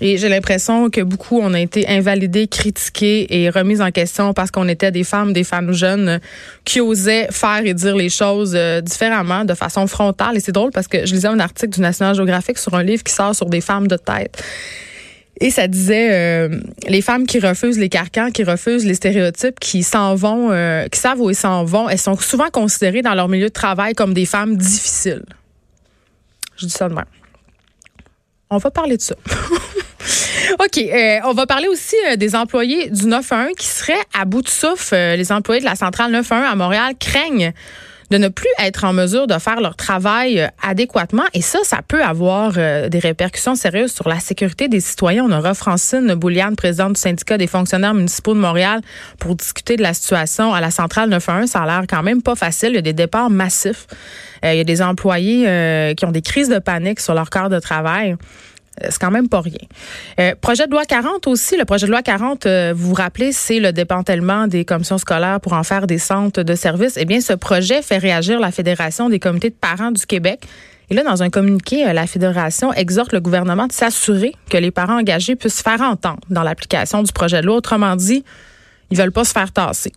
Et 0.00 0.18
j'ai 0.18 0.28
l'impression 0.28 0.90
que 0.90 1.00
beaucoup 1.00 1.38
on 1.40 1.54
a 1.54 1.60
été 1.60 1.88
invalidés, 1.88 2.48
critiqués 2.48 3.26
et 3.30 3.48
remis 3.48 3.80
en 3.80 3.90
question 3.90 4.34
parce 4.34 4.50
qu'on 4.50 4.68
était 4.68 4.90
des 4.90 5.04
femmes, 5.04 5.32
des 5.32 5.44
femmes 5.44 5.72
jeunes 5.72 6.20
qui 6.64 6.80
osaient 6.80 7.28
faire 7.30 7.62
et 7.64 7.72
dire 7.72 7.96
les 7.96 8.10
choses 8.10 8.52
euh, 8.54 8.80
différemment, 8.80 9.44
de 9.44 9.54
façon 9.54 9.86
frontale. 9.86 10.36
Et 10.36 10.40
c'est 10.40 10.52
drôle 10.52 10.70
parce 10.70 10.88
que 10.88 11.06
je 11.06 11.14
lisais 11.14 11.28
un 11.28 11.40
article 11.40 11.72
du 11.72 11.80
National 11.80 12.14
Geographic 12.14 12.58
sur 12.58 12.74
un 12.74 12.82
livre 12.82 13.02
qui 13.02 13.12
sort 13.12 13.34
sur 13.34 13.46
des 13.46 13.62
femmes 13.62 13.88
de 13.88 13.96
tête. 13.96 14.42
Et 15.40 15.50
ça 15.50 15.68
disait 15.68 16.12
euh, 16.12 16.60
les 16.88 17.02
femmes 17.02 17.26
qui 17.26 17.38
refusent 17.40 17.78
les 17.78 17.90
carcans, 17.90 18.30
qui 18.30 18.42
refusent 18.42 18.86
les 18.86 18.94
stéréotypes, 18.94 19.60
qui 19.60 19.82
s'en 19.82 20.14
vont, 20.14 20.50
euh, 20.50 20.86
qui 20.88 20.98
savent 20.98 21.20
où 21.20 21.28
ils 21.28 21.36
s'en 21.36 21.64
vont, 21.64 21.88
elles 21.88 21.98
sont 21.98 22.16
souvent 22.16 22.48
considérées 22.48 23.02
dans 23.02 23.14
leur 23.14 23.28
milieu 23.28 23.48
de 23.48 23.52
travail 23.52 23.92
comme 23.92 24.14
des 24.14 24.24
femmes 24.24 24.56
difficiles. 24.56 25.24
Je 26.56 26.66
dis 26.66 26.72
ça 26.72 26.88
de 26.88 26.94
même. 26.94 27.04
On 28.48 28.56
va 28.56 28.70
parler 28.70 28.96
de 28.96 29.02
ça. 29.02 29.14
OK. 30.58 30.78
Euh, 30.78 31.18
on 31.24 31.34
va 31.34 31.44
parler 31.44 31.68
aussi 31.68 31.96
des 32.16 32.34
employés 32.34 32.88
du 32.88 33.06
911 33.06 33.52
qui 33.58 33.66
seraient 33.66 33.94
à 34.18 34.24
bout 34.24 34.40
de 34.40 34.48
souffle. 34.48 34.94
les 34.94 35.32
employés 35.32 35.60
de 35.60 35.66
la 35.66 35.74
centrale 35.74 36.12
911 36.12 36.50
à 36.50 36.56
Montréal 36.56 36.94
craignent 36.98 37.52
de 38.10 38.18
ne 38.18 38.28
plus 38.28 38.48
être 38.58 38.84
en 38.84 38.92
mesure 38.92 39.26
de 39.26 39.38
faire 39.38 39.60
leur 39.60 39.76
travail 39.76 40.40
euh, 40.40 40.48
adéquatement. 40.62 41.24
Et 41.34 41.42
ça, 41.42 41.58
ça 41.64 41.80
peut 41.86 42.02
avoir 42.02 42.52
euh, 42.56 42.88
des 42.88 42.98
répercussions 42.98 43.54
sérieuses 43.54 43.92
sur 43.92 44.08
la 44.08 44.20
sécurité 44.20 44.68
des 44.68 44.80
citoyens. 44.80 45.24
On 45.24 45.32
aura 45.32 45.54
Francine 45.54 46.14
Bouliane, 46.14 46.56
présidente 46.56 46.94
du 46.94 47.00
syndicat 47.00 47.38
des 47.38 47.46
fonctionnaires 47.46 47.94
municipaux 47.94 48.34
de 48.34 48.40
Montréal, 48.40 48.80
pour 49.18 49.34
discuter 49.34 49.76
de 49.76 49.82
la 49.82 49.94
situation 49.94 50.54
à 50.54 50.60
la 50.60 50.70
centrale 50.70 51.08
911. 51.10 51.48
Ça 51.48 51.62
a 51.62 51.66
l'air 51.66 51.82
quand 51.88 52.02
même 52.02 52.22
pas 52.22 52.34
facile. 52.34 52.70
Il 52.70 52.76
y 52.76 52.78
a 52.78 52.82
des 52.82 52.92
départs 52.92 53.30
massifs. 53.30 53.86
Euh, 54.44 54.52
il 54.52 54.58
y 54.58 54.60
a 54.60 54.64
des 54.64 54.82
employés 54.82 55.94
qui 55.96 56.04
ont 56.04 56.12
des 56.12 56.22
crises 56.22 56.48
de 56.48 56.58
panique 56.58 57.00
sur 57.00 57.14
leur 57.14 57.30
corps 57.30 57.48
de 57.48 57.58
travail. 57.58 58.16
Euh, 58.82 58.88
c'est 58.90 59.00
quand 59.00 59.10
même 59.10 59.28
pas 59.28 59.40
rien. 59.40 59.54
Euh, 60.20 60.34
projet 60.40 60.66
de 60.66 60.72
loi 60.72 60.84
40 60.84 61.26
aussi, 61.26 61.56
le 61.56 61.64
projet 61.64 61.86
de 61.86 61.90
loi 61.90 62.02
40, 62.02 62.46
euh, 62.46 62.72
vous 62.74 62.88
vous 62.88 62.94
rappelez, 62.94 63.32
c'est 63.32 63.60
le 63.60 63.72
démantèlement 63.72 64.46
des 64.46 64.64
commissions 64.64 64.98
scolaires 64.98 65.40
pour 65.40 65.54
en 65.54 65.62
faire 65.62 65.86
des 65.86 65.98
centres 65.98 66.42
de 66.42 66.54
services. 66.54 66.96
Eh 66.96 67.04
bien, 67.04 67.20
ce 67.20 67.32
projet 67.32 67.82
fait 67.82 67.98
réagir 67.98 68.40
la 68.40 68.50
Fédération 68.50 69.08
des 69.08 69.18
comités 69.18 69.50
de 69.50 69.54
parents 69.54 69.90
du 69.90 70.04
Québec. 70.06 70.40
Et 70.88 70.94
là, 70.94 71.02
dans 71.02 71.22
un 71.22 71.30
communiqué, 71.30 71.92
la 71.92 72.06
Fédération 72.06 72.72
exhorte 72.72 73.12
le 73.12 73.20
gouvernement 73.20 73.66
de 73.66 73.72
s'assurer 73.72 74.34
que 74.48 74.56
les 74.56 74.70
parents 74.70 74.98
engagés 74.98 75.34
puissent 75.34 75.62
faire 75.62 75.80
entendre 75.80 76.20
dans 76.30 76.44
l'application 76.44 77.02
du 77.02 77.12
projet 77.12 77.40
de 77.40 77.46
loi. 77.46 77.56
Autrement 77.56 77.96
dit, 77.96 78.24
ils 78.90 78.96
veulent 78.96 79.12
pas 79.12 79.24
se 79.24 79.32
faire 79.32 79.52
tasser. 79.52 79.92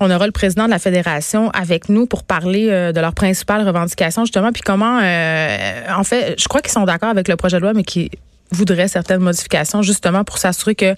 On 0.00 0.10
aura 0.10 0.26
le 0.26 0.32
président 0.32 0.66
de 0.66 0.70
la 0.70 0.78
fédération 0.78 1.50
avec 1.50 1.88
nous 1.88 2.06
pour 2.06 2.22
parler 2.22 2.68
euh, 2.70 2.92
de 2.92 3.00
leurs 3.00 3.14
principales 3.14 3.66
revendications 3.66 4.24
justement, 4.24 4.52
puis 4.52 4.62
comment, 4.62 5.00
euh, 5.02 5.82
en 5.96 6.04
fait, 6.04 6.34
je 6.38 6.46
crois 6.48 6.60
qu'ils 6.60 6.72
sont 6.72 6.84
d'accord 6.84 7.08
avec 7.08 7.28
le 7.28 7.36
projet 7.36 7.56
de 7.56 7.62
loi, 7.62 7.72
mais 7.72 7.84
qui 7.84 8.10
voudraient 8.52 8.88
certaines 8.88 9.20
modifications 9.20 9.82
justement 9.82 10.22
pour 10.22 10.38
s'assurer 10.38 10.74
que 10.74 10.94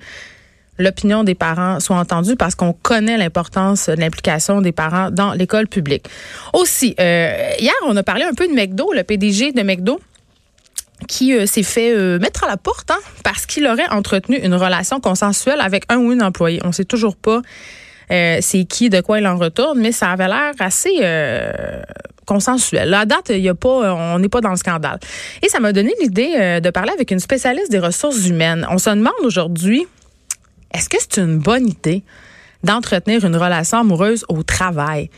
l'opinion 0.79 1.25
des 1.25 1.35
parents 1.35 1.81
soit 1.81 1.97
entendue 1.97 2.37
parce 2.37 2.55
qu'on 2.55 2.73
connaît 2.73 3.17
l'importance 3.17 3.89
de 3.89 4.01
l'implication 4.01 4.61
des 4.61 4.73
parents 4.73 5.11
dans 5.11 5.33
l'école 5.33 5.67
publique. 5.67 6.07
Aussi, 6.53 6.95
euh, 7.01 7.51
hier, 7.59 7.75
on 7.87 7.97
a 7.97 8.03
parlé 8.03 8.25
un 8.25 8.35
peu 8.35 8.47
de 8.47 8.53
McDo, 8.53 8.93
le 8.93 9.03
PDG 9.03 9.53
de 9.53 9.63
McDo 9.63 10.01
qui 11.07 11.35
euh, 11.35 11.47
s'est 11.47 11.63
fait 11.63 11.93
euh, 11.93 12.19
mettre 12.19 12.45
à 12.45 12.49
la 12.49 12.57
porte 12.57 12.91
hein, 12.91 12.99
parce 13.23 13.47
qu'il 13.47 13.67
aurait 13.67 13.89
entretenu 13.91 14.37
une 14.37 14.55
relation 14.55 15.01
consensuelle 15.01 15.61
avec 15.61 15.85
un 15.89 15.99
ou 15.99 16.13
une 16.13 16.23
employée. 16.23 16.61
On 16.65 16.73
sait 16.73 16.85
toujours 16.85 17.17
pas 17.17 17.43
euh, 18.11 18.39
c'est 18.41 18.65
qui, 18.65 18.89
de 18.89 19.01
quoi 19.03 19.21
il 19.21 19.27
en 19.27 19.37
retourne, 19.37 19.79
mais 19.81 19.93
ça 19.93 20.11
avait 20.11 20.29
l'air 20.29 20.53
assez 20.61 21.03
consensuel. 22.25 22.93
À 22.95 23.05
date, 23.05 23.31
il 23.31 23.41
y 23.41 23.51
a 23.51 23.55
pas, 23.55 23.95
on 23.95 24.19
n'est 24.19 24.31
pas 24.31 24.41
dans 24.41 24.51
le 24.51 24.57
scandale. 24.57 24.99
Et 25.43 25.49
ça 25.49 25.61
m'a 25.61 25.73
donné 25.73 25.93
l'idée 26.01 26.61
de 26.63 26.71
parler 26.71 26.91
avec 26.93 27.11
une 27.11 27.21
spécialiste 27.21 27.71
des 27.71 27.79
ressources 27.79 28.27
humaines. 28.27 28.67
On 28.71 28.79
se 28.79 28.89
demande 28.89 29.13
aujourd'hui, 29.25 29.87
est-ce 30.73 30.89
que 30.89 30.97
c'est 30.99 31.21
une 31.21 31.39
bonne 31.39 31.69
idée 31.69 32.03
d'entretenir 32.65 33.25
une 33.27 33.37
relation 33.37 33.79
amoureuse 33.79 34.25
au 34.29 34.43
travail? 34.43 35.11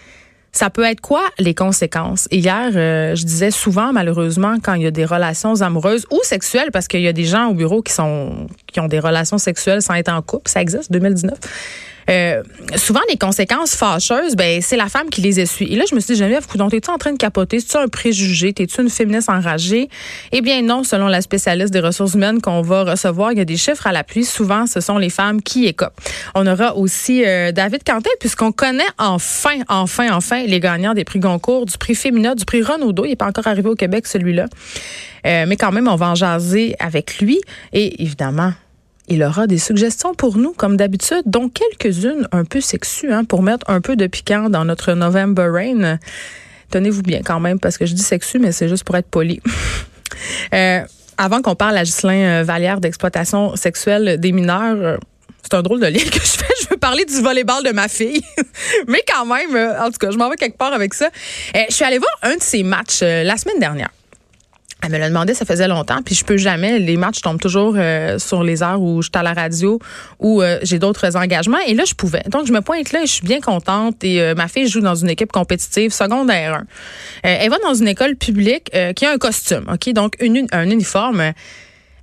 Ça 0.53 0.69
peut 0.69 0.85
être 0.85 1.01
quoi 1.01 1.23
les 1.39 1.55
conséquences? 1.55 2.27
Hier, 2.31 2.71
euh, 2.75 3.15
je 3.15 3.25
disais 3.25 3.51
souvent, 3.51 3.93
malheureusement, 3.93 4.57
quand 4.63 4.75
il 4.75 4.83
y 4.83 4.87
a 4.87 4.91
des 4.91 5.05
relations 5.05 5.61
amoureuses 5.61 6.07
ou 6.11 6.19
sexuelles, 6.25 6.71
parce 6.73 6.89
qu'il 6.89 7.01
y 7.03 7.09
a 7.09 7.13
des 7.13 7.25
gens 7.25 7.49
au 7.49 7.55
bureau 7.55 7.83
qui 7.83 7.93
sont 7.93 8.49
qui 8.67 8.81
ont 8.81 8.89
des 8.89 9.01
relations 9.01 9.39
sexuelles 9.39 9.83
sans 9.83 9.95
être 9.95 10.13
en 10.13 10.23
couple, 10.23 10.51
ça 10.51 10.61
existe, 10.61 10.91
2019. 10.93 11.39
Euh, 12.09 12.43
souvent, 12.77 13.01
les 13.09 13.17
conséquences 13.17 13.75
fâcheuses, 13.75 14.37
ben, 14.37 14.61
c'est 14.63 14.77
la 14.77 14.89
femme 14.89 15.11
qui 15.11 15.21
les 15.21 15.41
essuie. 15.41 15.73
Et 15.73 15.77
là, 15.77 15.85
je 15.89 15.95
me 15.95 16.01
suis 16.01 16.15
dit, 16.15 16.21
Geneviève, 16.21 16.47
t'es-tu 16.47 16.91
en 16.91 16.99
train 16.99 17.13
de 17.13 17.19
capoter? 17.19 17.61
C'est-tu 17.61 17.77
un 17.77 17.89
préjugé? 17.89 18.53
T'es-tu 18.53 18.81
une 18.81 18.91
féministe 18.91 19.29
enragée? 19.29 19.89
Eh 20.33 20.41
bien, 20.41 20.63
non, 20.63 20.85
selon 20.85 21.09
la 21.09 21.21
spécialiste 21.21 21.73
des 21.73 21.81
ressources 21.81 22.15
humaines 22.15 22.41
qu'on 22.41 22.63
va 22.63 22.85
recevoir, 22.85 23.33
il 23.33 23.39
y 23.39 23.41
a 23.41 23.45
des 23.45 23.57
chiffres 23.57 23.87
à 23.87 23.93
l'appui. 23.93 24.25
Souvent, 24.25 24.67
ce 24.67 24.81
sont 24.81 24.99
les 24.99 25.11
femmes 25.11 25.43
qui 25.43 25.67
écopent. 25.67 26.01
On 26.35 26.47
aura 26.47 26.77
aussi 26.77 27.25
euh, 27.25 27.53
David 27.53 27.85
Cantel, 27.85 28.13
puisqu'on 28.19 28.53
connaît 28.53 28.83
enfin, 28.99 29.61
enfin, 29.69 30.09
enfin 30.13 30.45
les 30.45 30.61
gagnants 30.61 30.95
des 30.95 31.05
prix 31.05 31.19
Goncourt, 31.19 31.67
du 31.67 31.77
prix 31.79 31.95
Féminin, 31.95 32.35
du 32.35 32.45
prix 32.45 32.63
Renaudot. 32.63 33.05
Il 33.05 33.11
n'est 33.11 33.17
pas 33.17 33.27
encore 33.27 33.47
arrivé 33.47 33.69
au 33.69 33.75
Québec, 33.75 34.07
celui-là. 34.07 34.47
Euh, 35.27 35.45
mais 35.47 35.57
quand 35.57 35.73
même, 35.73 35.89
on 35.89 35.97
va 35.97 36.11
en 36.11 36.15
jaser 36.15 36.75
avec 36.79 37.21
lui. 37.21 37.41
Et 37.73 38.03
évidemment, 38.03 38.53
il 39.11 39.25
aura 39.25 39.49
des 39.49 39.59
suggestions 39.59 40.15
pour 40.15 40.39
nous, 40.39 40.53
comme 40.53 40.77
d'habitude, 40.77 41.23
dont 41.27 41.49
quelques-unes 41.51 42.29
un 42.31 42.45
peu 42.45 42.61
sexues, 42.61 43.13
hein, 43.13 43.25
pour 43.25 43.43
mettre 43.43 43.69
un 43.69 43.81
peu 43.81 43.97
de 43.97 44.07
piquant 44.07 44.49
dans 44.49 44.65
notre 44.65 44.93
November 44.93 45.49
Rain. 45.53 45.99
Tenez-vous 46.71 47.03
bien 47.03 47.21
quand 47.25 47.41
même, 47.41 47.59
parce 47.59 47.77
que 47.77 47.87
je 47.87 47.95
dis 47.95 48.03
sexu, 48.03 48.39
mais 48.39 48.53
c'est 48.53 48.69
juste 48.69 48.85
pour 48.85 48.97
être 48.97 49.09
poli. 49.09 49.41
euh, 50.55 50.81
avant 51.19 51.43
qu'on 51.43 51.57
parle 51.57 51.77
à 51.77 51.83
Ghislain 51.83 52.41
euh, 52.41 52.43
Vallière 52.45 52.81
d'exploitation 52.81 53.57
sexuelle 53.57 54.21
des 54.21 54.31
mineurs, 54.31 54.77
euh, 54.77 54.97
c'est 55.43 55.55
un 55.55 55.63
drôle 55.63 55.81
de 55.81 55.87
lien 55.87 55.99
que 55.99 56.21
je 56.21 56.39
fais. 56.39 56.47
Je 56.63 56.69
veux 56.69 56.77
parler 56.77 57.05
du 57.05 57.21
volleyball 57.21 57.65
de 57.65 57.73
ma 57.73 57.89
fille. 57.89 58.23
Mais 58.87 59.03
quand 59.09 59.27
même, 59.27 59.57
en 59.81 59.91
tout 59.91 59.99
cas, 59.99 60.11
je 60.13 60.19
m'en 60.19 60.29
vais 60.29 60.37
quelque 60.37 60.59
part 60.59 60.73
avec 60.73 60.95
ça. 60.95 61.09
je 61.55 61.75
suis 61.75 61.85
allée 61.85 61.99
voir 61.99 62.13
un 62.23 62.37
de 62.37 62.43
ses 62.43 62.63
matchs 62.63 63.01
la 63.01 63.37
semaine 63.37 63.59
dernière. 63.59 63.89
Elle 64.83 64.93
me 64.93 64.99
l'a 64.99 65.09
demandé, 65.09 65.35
ça 65.35 65.45
faisait 65.45 65.69
longtemps, 65.69 66.01
puis 66.03 66.15
je 66.15 66.25
peux 66.25 66.37
jamais. 66.37 66.79
Les 66.79 66.97
matchs 66.97 67.21
tombent 67.21 67.41
toujours 67.41 67.75
euh, 67.77 68.19
sur 68.19 68.43
les 68.43 68.63
heures 68.63 68.81
où 68.81 69.03
je 69.03 69.09
suis 69.09 69.19
à 69.19 69.23
la 69.23 69.35
radio 69.35 69.79
ou 70.19 70.43
euh, 70.43 70.59
j'ai 70.63 70.79
d'autres 70.79 71.17
engagements. 71.17 71.59
Et 71.67 71.75
là, 71.75 71.85
je 71.87 71.95
pouvais. 71.95 72.23
Donc, 72.29 72.47
je 72.47 72.53
me 72.53 72.61
pointe 72.61 72.93
là 72.93 73.03
et 73.03 73.07
je 73.07 73.13
suis 73.13 73.27
bien 73.27 73.41
contente. 73.41 74.03
Et 74.05 74.23
euh, 74.23 74.35
ma 74.35 74.49
fille 74.49 74.69
joue 74.69 74.81
dans 74.81 74.95
une 74.95 75.11
équipe 75.11 75.33
compétitive 75.33 75.93
secondaire 75.93 76.63
1. 77.23 77.29
elle 77.29 77.51
va 77.51 77.59
dans 77.59 77.75
une 77.75 77.89
école 77.89 78.17
publique 78.17 78.71
qui 78.97 79.07
a 79.07 79.13
un 79.13 79.19
costume, 79.19 79.65
ok, 79.73 79.93
donc 79.93 80.17
un 80.53 80.71
uniforme 80.71 81.33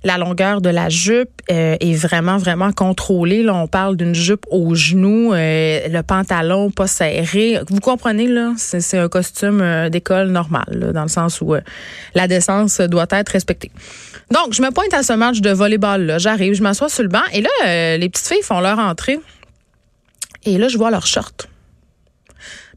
la 0.04 0.18
longueur 0.18 0.60
de 0.60 0.68
la 0.68 0.88
jupe 0.88 1.30
euh, 1.50 1.76
est 1.80 1.94
vraiment, 1.94 2.36
vraiment 2.36 2.72
contrôlée. 2.72 3.42
Là, 3.42 3.54
on 3.54 3.66
parle 3.66 3.96
d'une 3.96 4.14
jupe 4.14 4.44
au 4.50 4.74
genou, 4.74 5.32
euh, 5.32 5.88
le 5.88 6.02
pantalon 6.02 6.70
pas 6.70 6.86
serré. 6.86 7.60
Vous 7.68 7.80
comprenez, 7.80 8.26
là, 8.26 8.52
c'est 8.56 8.98
un 8.98 9.08
costume 9.08 9.60
euh, 9.60 9.88
d'école 9.88 10.28
normal, 10.28 10.92
dans 10.94 11.02
le 11.02 11.08
sens 11.08 11.40
où 11.40 11.54
la 12.14 12.28
décence 12.28 12.80
doit 12.80 13.06
être 13.10 13.30
respectée. 13.30 13.70
Donc, 14.30 14.52
je 14.52 14.62
me 14.62 14.70
pointe 14.70 14.92
à 14.92 15.02
ce 15.02 15.12
match 15.12 15.40
de 15.40 15.50
volleyball-là. 15.50 16.18
J'arrive, 16.18 16.54
je 16.54 16.62
m'assois 16.62 16.88
sur 16.88 17.02
le 17.02 17.08
banc, 17.08 17.24
et 17.32 17.40
là, 17.40 17.96
les 17.96 18.08
petites 18.08 18.28
filles 18.28 18.42
font 18.42 18.60
leur 18.60 18.78
entrée. 18.78 19.18
Et 20.44 20.58
là, 20.58 20.68
je 20.68 20.76
vois 20.76 20.90
leur 20.90 21.06
short. 21.06 21.48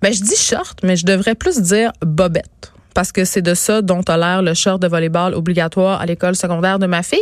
Ben, 0.01 0.11
je 0.13 0.21
dis 0.21 0.35
short, 0.35 0.79
mais 0.83 0.95
je 0.95 1.05
devrais 1.05 1.35
plus 1.35 1.61
dire 1.61 1.91
bobette 2.01 2.71
parce 2.93 3.11
que 3.11 3.25
c'est 3.25 3.41
de 3.41 3.53
ça 3.53 3.81
dont 3.81 4.01
a 4.07 4.17
l'air 4.17 4.41
le 4.41 4.53
short 4.53 4.81
de 4.81 4.87
volleyball 4.87 5.33
obligatoire 5.33 6.01
à 6.01 6.05
l'école 6.05 6.35
secondaire 6.35 6.79
de 6.79 6.87
ma 6.87 7.03
fille. 7.03 7.19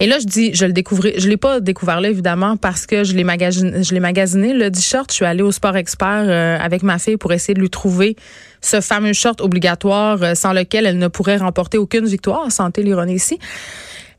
Et 0.00 0.06
là, 0.06 0.18
je 0.18 0.26
dis, 0.26 0.54
je 0.54 0.66
le 0.66 0.72
découvrais, 0.72 1.14
je 1.18 1.28
l'ai 1.28 1.36
pas 1.36 1.60
découvert 1.60 2.00
là 2.00 2.08
évidemment 2.08 2.56
parce 2.56 2.86
que 2.86 3.04
je 3.04 3.14
l'ai 3.14 3.24
magasiné, 3.24 4.52
le 4.52 4.70
dit 4.70 4.82
short. 4.82 5.10
Je 5.10 5.16
suis 5.16 5.24
allée 5.24 5.42
au 5.42 5.52
Sport 5.52 5.76
Expert 5.76 6.24
euh, 6.26 6.58
avec 6.60 6.82
ma 6.82 6.98
fille 6.98 7.16
pour 7.16 7.32
essayer 7.32 7.54
de 7.54 7.60
lui 7.60 7.70
trouver 7.70 8.16
ce 8.60 8.80
fameux 8.80 9.12
short 9.12 9.40
obligatoire 9.40 10.22
euh, 10.22 10.34
sans 10.34 10.52
lequel 10.52 10.86
elle 10.86 10.98
ne 10.98 11.08
pourrait 11.08 11.36
remporter 11.36 11.78
aucune 11.78 12.06
victoire. 12.06 12.50
Santé 12.50 12.82
l'ironie 12.82 13.14
ici. 13.14 13.38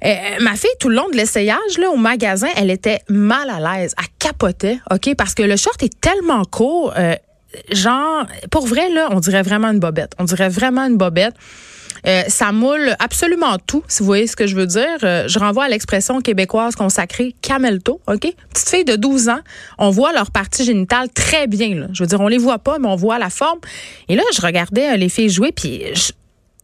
Euh, 0.06 0.10
ma 0.42 0.56
fille, 0.56 0.70
tout 0.80 0.89
le 0.89 0.96
long 0.96 1.10
de 1.10 1.18
l'essayage, 1.18 1.77
là, 1.80 1.89
au 1.89 1.98
magasin, 1.98 2.50
elle 2.56 2.70
était 2.70 3.00
mal 3.10 3.50
à 3.50 3.60
l'aise. 3.60 3.96
Elle 3.98 4.06
capotait, 4.20 4.80
OK? 4.92 5.16
Parce 5.18 5.34
que 5.34 5.42
le 5.42 5.58
short 5.58 5.82
est 5.82 6.00
tellement 6.00 6.44
court, 6.46 6.94
genre, 7.71 8.25
pour 8.51 8.67
vrai, 8.67 8.89
là, 8.89 9.09
on 9.11 9.19
dirait 9.19 9.43
vraiment 9.43 9.69
une 9.69 9.79
bobette. 9.79 10.13
On 10.19 10.23
dirait 10.23 10.49
vraiment 10.49 10.83
une 10.83 10.97
bobette. 10.97 11.35
Euh, 12.05 12.23
ça 12.27 12.51
moule 12.51 12.95
absolument 12.99 13.57
tout, 13.65 13.83
si 13.87 13.99
vous 13.99 14.05
voyez 14.05 14.27
ce 14.27 14.35
que 14.35 14.47
je 14.47 14.55
veux 14.55 14.67
dire. 14.67 14.97
Euh, 15.03 15.27
je 15.27 15.39
renvoie 15.39 15.65
à 15.65 15.69
l'expression 15.69 16.21
québécoise 16.21 16.75
consacrée 16.75 17.35
camelto, 17.41 18.01
OK? 18.07 18.33
Petite 18.53 18.69
fille 18.69 18.85
de 18.85 18.95
12 18.95 19.29
ans, 19.29 19.39
on 19.77 19.89
voit 19.89 20.13
leur 20.13 20.31
partie 20.31 20.63
génitale 20.63 21.09
très 21.09 21.47
bien. 21.47 21.75
Là. 21.75 21.87
Je 21.93 22.03
veux 22.03 22.07
dire, 22.07 22.21
on 22.21 22.27
les 22.27 22.37
voit 22.37 22.59
pas, 22.59 22.79
mais 22.79 22.87
on 22.87 22.95
voit 22.95 23.19
la 23.19 23.29
forme. 23.29 23.59
Et 24.07 24.15
là, 24.15 24.23
je 24.33 24.41
regardais 24.41 24.93
euh, 24.93 24.97
les 24.97 25.09
filles 25.09 25.29
jouer, 25.29 25.51
puis 25.51 25.83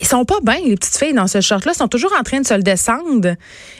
ils 0.03 0.07
sont 0.07 0.25
pas 0.25 0.41
bien, 0.43 0.57
les 0.65 0.75
petites 0.75 0.97
filles, 0.97 1.13
dans 1.13 1.27
ce 1.27 1.39
short-là. 1.39 1.71
Ils 1.73 1.77
sont 1.77 1.87
toujours 1.87 2.11
en 2.19 2.23
train 2.23 2.41
de 2.41 2.45
se 2.45 2.53
le 2.53 2.61
descendre. 2.61 3.35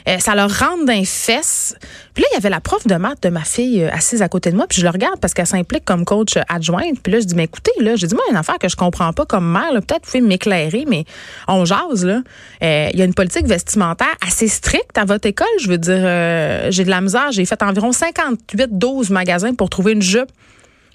Euh, 0.08 0.18
ça 0.18 0.34
leur 0.34 0.50
rentre 0.58 0.86
d'un 0.86 1.04
fesses. 1.04 1.76
Puis 2.14 2.22
là, 2.22 2.28
il 2.32 2.34
y 2.34 2.38
avait 2.38 2.48
la 2.48 2.60
prof 2.60 2.86
de 2.86 2.94
maths 2.94 3.22
de 3.22 3.28
ma 3.28 3.44
fille 3.44 3.82
euh, 3.82 3.90
assise 3.92 4.22
à 4.22 4.28
côté 4.30 4.50
de 4.50 4.56
moi. 4.56 4.66
Puis 4.66 4.80
je 4.80 4.86
le 4.86 4.90
regarde 4.90 5.20
parce 5.20 5.34
qu'elle 5.34 5.46
s'implique 5.46 5.84
comme 5.84 6.06
coach 6.06 6.38
adjointe. 6.48 6.98
Puis 7.02 7.12
là, 7.12 7.20
je 7.20 7.26
dis, 7.26 7.34
mais 7.34 7.44
écoutez, 7.44 7.72
là, 7.78 7.96
j'ai 7.96 8.06
dit, 8.06 8.14
moi, 8.14 8.24
une 8.30 8.38
affaire 8.38 8.58
que 8.58 8.70
je 8.70 8.76
comprends 8.76 9.12
pas 9.12 9.26
comme 9.26 9.52
mère. 9.52 9.70
Peut-être 9.72 10.06
vous 10.06 10.12
pouvez 10.12 10.22
m'éclairer, 10.22 10.86
mais 10.88 11.04
on 11.46 11.66
jase, 11.66 12.06
là. 12.06 12.22
Euh, 12.62 12.88
il 12.94 12.98
y 12.98 13.02
a 13.02 13.04
une 13.04 13.12
politique 13.12 13.46
vestimentaire 13.46 14.14
assez 14.26 14.48
stricte 14.48 14.96
à 14.96 15.04
votre 15.04 15.28
école. 15.28 15.46
Je 15.60 15.68
veux 15.68 15.78
dire, 15.78 16.72
j'ai 16.72 16.84
de 16.84 16.90
la 16.90 17.02
misère. 17.02 17.32
J'ai 17.32 17.44
fait 17.44 17.62
environ 17.62 17.92
58, 17.92 18.78
12 18.78 19.10
magasins 19.10 19.54
pour 19.54 19.68
trouver 19.68 19.92
une 19.92 20.00
jupe. 20.00 20.30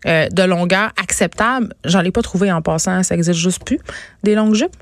de 0.06 0.44
longueur 0.44 0.92
acceptable. 1.00 1.76
J'en 1.86 2.02
ai 2.02 2.10
pas 2.10 2.24
trouvé 2.24 2.52
en 2.52 2.64
passant, 2.64 3.04
ça 3.04 3.14
existe 3.14 3.40
juste 3.40 3.64
plus. 3.64 3.80
Des 4.24 4.34
longues 4.34 4.56
jupes? 4.56 4.76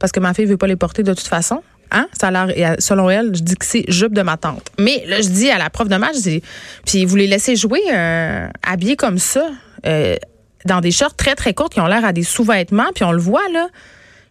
Parce 0.00 0.10
que 0.10 0.18
ma 0.18 0.34
fille 0.34 0.46
veut 0.46 0.56
pas 0.56 0.66
les 0.66 0.76
porter 0.76 1.04
de 1.04 1.14
toute 1.14 1.28
façon. 1.28 1.62
Hein? 1.92 2.06
Ça 2.18 2.28
a 2.28 2.46
l'air, 2.46 2.76
selon 2.78 3.10
elle, 3.10 3.34
je 3.34 3.42
dis 3.42 3.56
que 3.56 3.64
c'est 3.64 3.84
jupe 3.88 4.14
de 4.14 4.22
ma 4.22 4.36
tante. 4.36 4.70
Mais 4.78 5.04
là, 5.06 5.20
je 5.20 5.28
dis 5.28 5.50
à 5.50 5.58
la 5.58 5.70
prof 5.70 5.88
de 5.88 5.96
match, 5.96 6.16
je 6.16 6.22
dis, 6.22 6.42
puis 6.84 7.04
vous 7.04 7.16
les 7.16 7.26
laissez 7.26 7.56
jouer 7.56 7.80
euh, 7.92 8.48
habillés 8.66 8.96
comme 8.96 9.18
ça, 9.18 9.48
euh, 9.86 10.16
dans 10.64 10.80
des 10.80 10.90
shorts 10.90 11.16
très, 11.16 11.34
très 11.34 11.54
courts 11.54 11.70
qui 11.70 11.80
ont 11.80 11.86
l'air 11.86 12.04
à 12.04 12.12
des 12.12 12.22
sous-vêtements, 12.22 12.90
puis 12.94 13.04
on 13.04 13.12
le 13.12 13.20
voit, 13.20 13.48
là, 13.52 13.68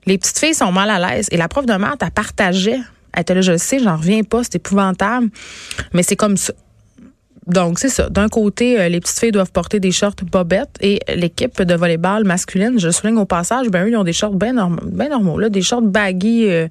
les 0.05 0.17
petites 0.17 0.39
filles 0.39 0.53
sont 0.53 0.71
mal 0.71 0.89
à 0.89 0.99
l'aise. 0.99 1.27
Et 1.31 1.37
la 1.37 1.47
prof 1.47 1.65
de 1.65 1.73
maths, 1.73 2.01
elle 2.01 2.11
partageait. 2.11 2.79
Elle 3.13 3.21
était 3.21 3.35
là, 3.35 3.41
je 3.41 3.51
le 3.51 3.57
sais, 3.57 3.79
j'en 3.79 3.97
reviens 3.97 4.23
pas, 4.23 4.43
c'est 4.43 4.55
épouvantable. 4.55 5.29
Mais 5.93 6.03
c'est 6.03 6.15
comme 6.15 6.37
ça. 6.37 6.53
Donc, 7.49 7.79
c'est 7.79 7.89
ça. 7.89 8.09
D'un 8.09 8.29
côté, 8.29 8.79
euh, 8.79 8.89
les 8.89 8.99
petites 8.99 9.19
filles 9.19 9.31
doivent 9.31 9.51
porter 9.51 9.79
des 9.79 9.91
shorts 9.91 10.15
bobettes 10.31 10.77
et 10.81 10.99
l'équipe 11.15 11.61
de 11.61 11.73
volleyball 11.73 12.23
masculine, 12.23 12.79
je 12.79 12.91
souligne 12.91 13.17
au 13.17 13.25
passage, 13.25 13.69
ben 13.69 13.85
eux, 13.85 13.89
ils 13.89 13.97
ont 13.97 14.03
des 14.03 14.13
shorts 14.13 14.35
bien 14.35 14.53
normaux, 14.53 15.49
des 15.49 15.61
shorts 15.63 15.81
baggy 15.81 16.47
euh, 16.47 16.67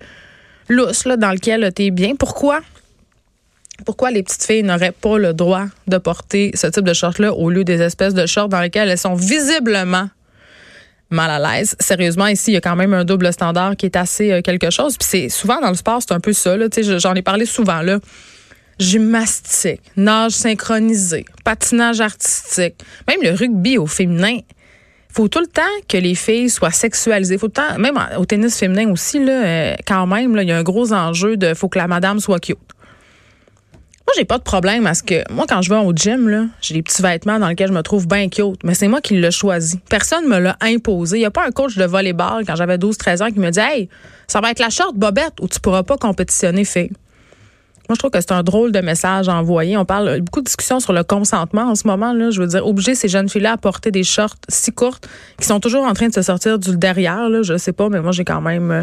lousses, 0.69 1.05
dans 1.05 1.33
lesquels 1.33 1.73
tu 1.75 1.87
es 1.87 1.91
bien. 1.91 2.15
Pourquoi? 2.15 2.61
Pourquoi 3.85 4.13
les 4.13 4.23
petites 4.23 4.45
filles 4.45 4.63
n'auraient 4.63 4.93
pas 4.93 5.19
le 5.19 5.35
droit 5.35 5.65
de 5.89 5.99
porter 5.99 6.53
ce 6.55 6.69
type 6.69 6.85
de 6.85 6.95
shorts-là 6.95 7.33
au 7.33 7.51
lieu 7.51 7.65
des 7.65 7.83
espèces 7.83 8.15
de 8.15 8.27
shorts 8.27 8.49
dans 8.49 8.61
lesquels 8.61 8.89
elles 8.89 8.99
sont 8.99 9.15
visiblement 9.15 10.09
mal 11.11 11.31
à 11.31 11.59
l'aise? 11.59 11.75
Sérieusement, 11.81 12.27
ici, 12.29 12.53
il 12.53 12.55
y 12.55 12.57
a 12.57 12.61
quand 12.61 12.77
même 12.77 12.95
un 12.95 13.05
double 13.05 13.33
standard 13.33 13.75
qui 13.77 13.87
est 13.87 13.97
assez 13.97 14.31
euh, 14.31 14.43
quelque 14.43 14.71
chose. 14.71 14.97
Puis 14.97 15.09
c'est 15.11 15.29
souvent 15.29 15.61
dans 15.61 15.71
le 15.71 15.77
sport, 15.77 16.01
c'est 16.01 16.15
un 16.15 16.21
peu 16.21 16.33
ça. 16.33 16.57
J'en 16.99 17.15
ai 17.15 17.23
parlé 17.23 17.47
souvent 17.47 17.83
là 17.83 17.99
gymnastique, 18.79 19.81
nage 19.97 20.33
synchronisé, 20.33 21.25
patinage 21.45 22.01
artistique, 22.01 22.77
même 23.07 23.23
le 23.23 23.31
rugby 23.31 23.79
au 23.79 23.87
féminin. 23.87 24.39
Faut 25.13 25.29
tout 25.29 25.41
le 25.41 25.47
temps 25.47 25.63
que 25.89 25.97
les 25.97 26.15
filles 26.15 26.51
soient 26.51 26.71
sexualisées. 26.71 27.39
Faut 27.39 27.49
tout 27.49 27.61
le 27.61 27.75
temps, 27.75 27.79
même 27.79 27.99
au 28.19 28.25
tennis 28.25 28.57
féminin 28.57 28.91
aussi 28.91 29.25
là, 29.25 29.33
euh, 29.33 29.75
quand 29.87 30.07
même 30.07 30.37
il 30.41 30.49
y 30.49 30.53
a 30.53 30.59
un 30.59 30.63
gros 30.63 30.93
enjeu 30.93 31.37
de 31.37 31.55
faut 31.55 31.69
que 31.69 31.79
la 31.79 31.89
madame 31.89 32.21
soit 32.21 32.39
cute. 32.39 32.59
Moi, 34.09 34.15
j'ai 34.17 34.25
pas 34.25 34.39
de 34.39 34.43
problème 34.43 34.85
parce 34.85 35.03
que 35.03 35.23
moi, 35.31 35.45
quand 35.47 35.61
je 35.61 35.69
vais 35.69 35.77
au 35.77 35.93
gym, 35.93 36.51
j'ai 36.63 36.73
des 36.73 36.83
petits 36.83 37.03
vêtements 37.03 37.39
dans 37.39 37.49
lesquels 37.49 37.69
je 37.69 37.75
me 37.75 37.83
trouve 37.83 38.09
bien 38.09 38.31
cute, 38.31 38.65
mais 38.65 38.73
c'est 38.73 38.89
moi 38.89 39.03
qui 39.03 39.21
l'ai 39.21 39.31
choisi. 39.31 39.81
Personne 39.91 40.27
me 40.27 40.39
l'a 40.39 40.57
imposé. 40.63 41.19
Il 41.19 41.21
y 41.21 41.27
a 41.27 41.31
pas 41.31 41.47
un 41.47 41.51
coach 41.51 41.77
de 41.77 41.85
volleyball 41.85 42.47
quand 42.47 42.57
j'avais 42.57 42.79
12-13 42.79 43.23
ans 43.23 43.31
qui 43.31 43.39
me 43.39 43.51
dit 43.51 43.61
Hey, 43.61 43.91
ça 44.27 44.41
va 44.41 44.51
être 44.51 44.61
la 44.61 44.71
short 44.71 44.95
bobette 44.95 45.35
où 45.43 45.49
tu 45.49 45.61
pourras 45.61 45.83
pas 45.83 45.99
compétitionner, 45.99 46.65
fille. 46.65 46.91
Moi, 47.89 47.95
je 47.95 48.01
trouve 48.01 48.11
que 48.11 48.21
c'est 48.21 48.33
un 48.33 48.43
drôle 48.43 48.71
de 48.71 48.81
message 48.81 49.31
envoyé. 49.31 49.79
On 49.79 49.87
parle 49.87 50.21
beaucoup 50.21 50.41
de 50.41 50.45
discussions 50.45 50.79
sur 50.79 50.93
le 50.93 51.05
consentement 51.05 51.63
en 51.63 51.75
ce 51.75 51.87
moment. 51.87 52.13
Là, 52.13 52.31
je 52.31 52.39
veux 52.39 52.47
dire, 52.47 52.67
obliger 52.67 52.95
ces 52.95 53.09
jeunes 53.09 53.31
filles-là 53.31 53.53
à 53.53 53.57
porter 53.57 53.91
des 53.91 54.05
shorts 54.05 54.37
si 54.49 54.73
courtes 54.73 55.09
qui 55.41 55.47
sont 55.47 55.59
toujours 55.59 55.85
en 55.85 55.95
train 55.95 56.09
de 56.09 56.13
se 56.13 56.21
sortir 56.21 56.59
du 56.59 56.77
derrière. 56.77 57.31
Là, 57.31 57.43
je 57.43 57.57
sais 57.57 57.73
pas, 57.73 57.89
mais 57.89 58.01
moi, 58.01 58.13
j'ai 58.13 58.25
quand 58.25 58.43
même 58.43 58.71
euh, 58.71 58.83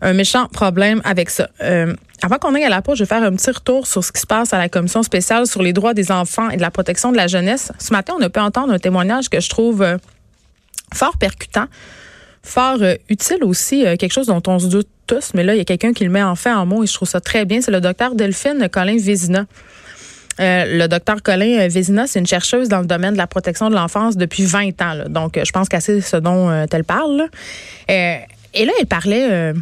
un 0.00 0.14
méchant 0.14 0.46
problème 0.48 1.00
avec 1.04 1.30
ça. 1.30 1.48
Euh, 1.62 1.94
avant 2.22 2.38
qu'on 2.38 2.54
aille 2.56 2.64
à 2.64 2.68
la 2.68 2.82
pause, 2.82 2.98
je 2.98 3.04
vais 3.04 3.08
faire 3.08 3.22
un 3.22 3.32
petit 3.32 3.52
retour 3.52 3.86
sur 3.86 4.02
ce 4.02 4.10
qui 4.10 4.20
se 4.20 4.26
passe 4.26 4.52
à 4.52 4.58
la 4.58 4.68
commission 4.68 5.04
spéciale 5.04 5.46
sur 5.46 5.62
les 5.62 5.72
droits 5.72 5.94
des 5.94 6.10
enfants 6.10 6.50
et 6.50 6.56
de 6.56 6.62
la 6.62 6.72
protection 6.72 7.12
de 7.12 7.16
la 7.16 7.28
jeunesse. 7.28 7.70
Ce 7.78 7.92
matin, 7.92 8.14
on 8.18 8.22
a 8.22 8.30
pu 8.30 8.40
entendre 8.40 8.72
un 8.72 8.80
témoignage 8.80 9.30
que 9.30 9.38
je 9.38 9.48
trouve 9.48 9.82
euh, 9.82 9.96
fort 10.92 11.16
percutant, 11.18 11.66
fort 12.42 12.78
utile 13.08 13.44
aussi, 13.44 13.82
quelque 13.98 14.12
chose 14.12 14.26
dont 14.26 14.42
on 14.46 14.58
se 14.58 14.66
doute 14.66 14.88
mais 15.34 15.42
là, 15.42 15.54
il 15.54 15.58
y 15.58 15.60
a 15.60 15.64
quelqu'un 15.64 15.92
qui 15.92 16.04
le 16.04 16.10
met 16.10 16.22
en 16.22 16.34
fait 16.34 16.52
en 16.52 16.66
mots 16.66 16.82
et 16.82 16.86
je 16.86 16.94
trouve 16.94 17.08
ça 17.08 17.20
très 17.20 17.44
bien. 17.44 17.60
C'est 17.60 17.70
le 17.70 17.80
docteur 17.80 18.14
Delphine 18.14 18.68
Colin 18.70 18.96
Vézina. 18.98 19.46
Euh, 20.40 20.78
le 20.78 20.88
docteur 20.88 21.22
Colin 21.22 21.68
Vézina, 21.68 22.06
c'est 22.06 22.18
une 22.18 22.26
chercheuse 22.26 22.68
dans 22.68 22.80
le 22.80 22.86
domaine 22.86 23.12
de 23.12 23.18
la 23.18 23.26
protection 23.26 23.68
de 23.68 23.74
l'enfance 23.74 24.16
depuis 24.16 24.44
20 24.44 24.80
ans. 24.82 24.94
Donc, 25.08 25.38
je 25.42 25.52
pense 25.52 25.68
qu'elle 25.68 25.82
ce 25.82 26.16
dont 26.16 26.48
euh, 26.48 26.66
elle 26.70 26.84
parle. 26.84 27.28
Euh, 27.90 28.16
et 28.54 28.64
là, 28.64 28.72
elle 28.80 28.86
parlait 28.86 29.52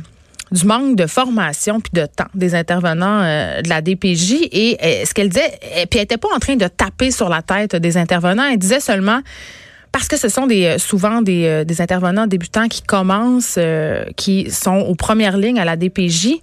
du 0.50 0.64
manque 0.64 0.96
de 0.96 1.06
formation 1.06 1.78
puis 1.80 1.90
de 1.92 2.06
temps 2.06 2.28
des 2.34 2.54
intervenants 2.54 3.20
de 3.20 3.68
la 3.68 3.82
DPJ. 3.82 4.48
Et 4.50 4.78
ce 5.04 5.12
qu'elle 5.12 5.28
disait, 5.28 5.58
puis 5.90 5.98
elle 5.98 6.00
n'était 6.00 6.16
pas 6.16 6.28
en 6.34 6.38
train 6.38 6.56
de 6.56 6.66
taper 6.68 7.10
sur 7.10 7.28
la 7.28 7.42
tête 7.42 7.76
des 7.76 7.98
intervenants. 7.98 8.48
Elle 8.50 8.58
disait 8.58 8.80
seulement 8.80 9.20
parce 9.98 10.06
que 10.06 10.16
ce 10.16 10.28
sont 10.28 10.46
euh, 10.48 10.78
souvent 10.78 11.22
des, 11.22 11.46
euh, 11.46 11.64
des 11.64 11.80
intervenants 11.80 12.28
débutants 12.28 12.68
qui 12.68 12.82
commencent, 12.82 13.56
euh, 13.58 14.04
qui 14.16 14.48
sont 14.48 14.76
aux 14.76 14.94
premières 14.94 15.36
lignes 15.36 15.58
à 15.58 15.64
la 15.64 15.74
DPJ. 15.74 16.36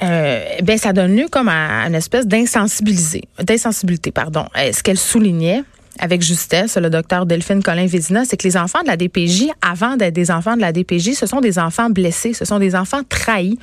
ben 0.00 0.76
ça 0.76 0.92
donne 0.92 1.14
lieu 1.16 1.28
comme 1.30 1.48
à, 1.48 1.86
une 1.86 1.94
espèce 1.94 2.26
d'insensibilité, 2.26 4.10
pardon. 4.12 4.46
Ce 4.56 4.82
qu'elle 4.82 4.98
soulignait 4.98 5.62
avec 6.00 6.22
justesse, 6.22 6.76
le 6.76 6.90
docteur 6.90 7.24
Delphine 7.24 7.62
Colin 7.62 7.86
Vézina, 7.86 8.24
c'est 8.24 8.36
que 8.36 8.46
les 8.46 8.56
enfants 8.56 8.82
de 8.82 8.88
la 8.88 8.96
DPJ, 8.96 9.46
avant 9.62 9.96
d'être 9.96 10.14
des 10.14 10.32
enfants 10.32 10.56
de 10.56 10.60
la 10.60 10.72
DPJ, 10.72 11.12
ce 11.12 11.26
sont 11.26 11.40
des 11.40 11.60
enfants 11.60 11.88
blessés, 11.88 12.34
ce 12.34 12.44
sont 12.44 12.58
des 12.58 12.74
enfants 12.74 13.02
trahis, 13.08 13.60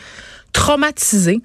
traumatisés. 0.53 1.41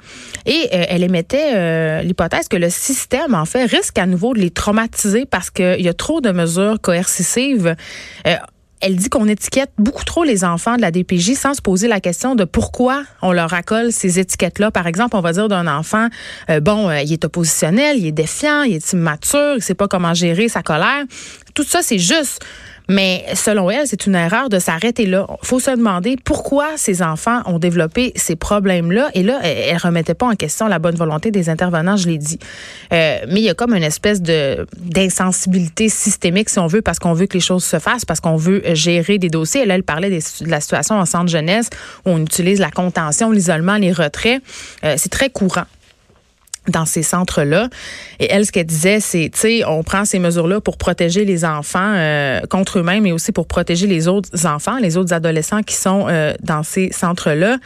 Et 0.46 0.68
euh, 0.72 0.84
elle 0.88 1.02
émettait 1.02 1.54
euh, 1.54 2.02
l'hypothèse 2.02 2.46
que 2.46 2.56
le 2.56 2.70
système, 2.70 3.34
en 3.34 3.44
fait, 3.44 3.64
risque 3.64 3.98
à 3.98 4.06
nouveau 4.06 4.34
de 4.34 4.38
les 4.38 4.50
traumatiser 4.50 5.26
parce 5.26 5.50
qu'il 5.50 5.80
y 5.80 5.88
a 5.88 5.94
trop 5.94 6.20
de 6.20 6.30
mesures 6.30 6.80
coercitives. 6.80 7.74
Euh, 8.26 8.36
elle 8.80 8.94
dit 8.94 9.08
qu'on 9.08 9.26
étiquette 9.26 9.72
beaucoup 9.76 10.04
trop 10.04 10.22
les 10.22 10.44
enfants 10.44 10.76
de 10.76 10.82
la 10.82 10.92
DPJ 10.92 11.32
sans 11.34 11.54
se 11.54 11.60
poser 11.60 11.88
la 11.88 11.98
question 11.98 12.36
de 12.36 12.44
pourquoi 12.44 13.02
on 13.22 13.32
leur 13.32 13.52
accole 13.52 13.90
ces 13.90 14.20
étiquettes-là. 14.20 14.70
Par 14.70 14.86
exemple, 14.86 15.16
on 15.16 15.20
va 15.20 15.32
dire 15.32 15.48
d'un 15.48 15.66
enfant, 15.66 16.06
bon, 16.62 16.88
il 16.92 17.12
est 17.12 17.24
oppositionnel, 17.24 17.98
il 17.98 18.06
est 18.06 18.12
défiant, 18.12 18.62
il 18.62 18.76
est 18.76 18.92
immature, 18.92 19.54
il 19.56 19.62
sait 19.62 19.74
pas 19.74 19.88
comment 19.88 20.14
gérer 20.14 20.48
sa 20.48 20.62
colère. 20.62 21.02
Tout 21.54 21.64
ça, 21.64 21.82
c'est 21.82 21.98
juste. 21.98 22.40
Mais 22.88 23.24
selon 23.34 23.70
elle, 23.70 23.86
c'est 23.86 24.06
une 24.06 24.14
erreur 24.14 24.48
de 24.48 24.58
s'arrêter 24.58 25.04
là. 25.04 25.26
Faut 25.42 25.60
se 25.60 25.70
demander 25.70 26.16
pourquoi 26.24 26.76
ces 26.76 27.02
enfants 27.02 27.42
ont 27.44 27.58
développé 27.58 28.12
ces 28.16 28.34
problèmes-là. 28.34 29.10
Et 29.14 29.22
là, 29.22 29.40
elle 29.42 29.74
ne 29.74 29.80
remettait 29.80 30.14
pas 30.14 30.26
en 30.26 30.34
question 30.34 30.68
la 30.68 30.78
bonne 30.78 30.94
volonté 30.94 31.30
des 31.30 31.50
intervenants, 31.50 31.96
je 31.96 32.08
l'ai 32.08 32.18
dit. 32.18 32.38
Euh, 32.92 33.18
mais 33.28 33.40
il 33.40 33.44
y 33.44 33.50
a 33.50 33.54
comme 33.54 33.74
une 33.74 33.82
espèce 33.82 34.22
de 34.22 34.66
d'insensibilité 34.78 35.88
systémique, 35.88 36.48
si 36.48 36.58
on 36.58 36.66
veut, 36.66 36.82
parce 36.82 36.98
qu'on 36.98 37.12
veut 37.12 37.26
que 37.26 37.34
les 37.34 37.40
choses 37.40 37.64
se 37.64 37.78
fassent, 37.78 38.04
parce 38.04 38.20
qu'on 38.20 38.36
veut 38.36 38.62
gérer 38.74 39.18
des 39.18 39.28
dossiers. 39.28 39.62
Et 39.62 39.66
là, 39.66 39.74
elle 39.74 39.82
parlait 39.82 40.10
de 40.10 40.50
la 40.50 40.60
situation 40.60 40.96
en 40.96 41.04
centre 41.04 41.28
jeunesse 41.28 41.68
où 42.06 42.10
on 42.10 42.18
utilise 42.22 42.58
la 42.58 42.70
contention, 42.70 43.30
l'isolement, 43.30 43.76
les 43.76 43.92
retraits. 43.92 44.42
Euh, 44.84 44.94
c'est 44.96 45.10
très 45.10 45.28
courant 45.28 45.64
dans 46.68 46.84
ces 46.84 47.02
centres-là. 47.02 47.68
Et 48.20 48.30
elle, 48.30 48.46
ce 48.46 48.52
qu'elle 48.52 48.66
disait, 48.66 49.00
c'est, 49.00 49.30
tu 49.32 49.40
sais, 49.40 49.64
on 49.66 49.82
prend 49.82 50.04
ces 50.04 50.18
mesures-là 50.18 50.60
pour 50.60 50.76
protéger 50.76 51.24
les 51.24 51.44
enfants 51.44 51.94
euh, 51.94 52.40
contre 52.50 52.78
eux-mêmes, 52.78 53.02
mais 53.02 53.12
aussi 53.12 53.32
pour 53.32 53.46
protéger 53.46 53.86
les 53.86 54.08
autres 54.08 54.46
enfants, 54.46 54.78
les 54.78 54.96
autres 54.96 55.12
adolescents 55.12 55.62
qui 55.62 55.74
sont 55.74 56.06
euh, 56.08 56.34
dans 56.42 56.62
ces 56.62 56.90
centres-là. 56.92 57.58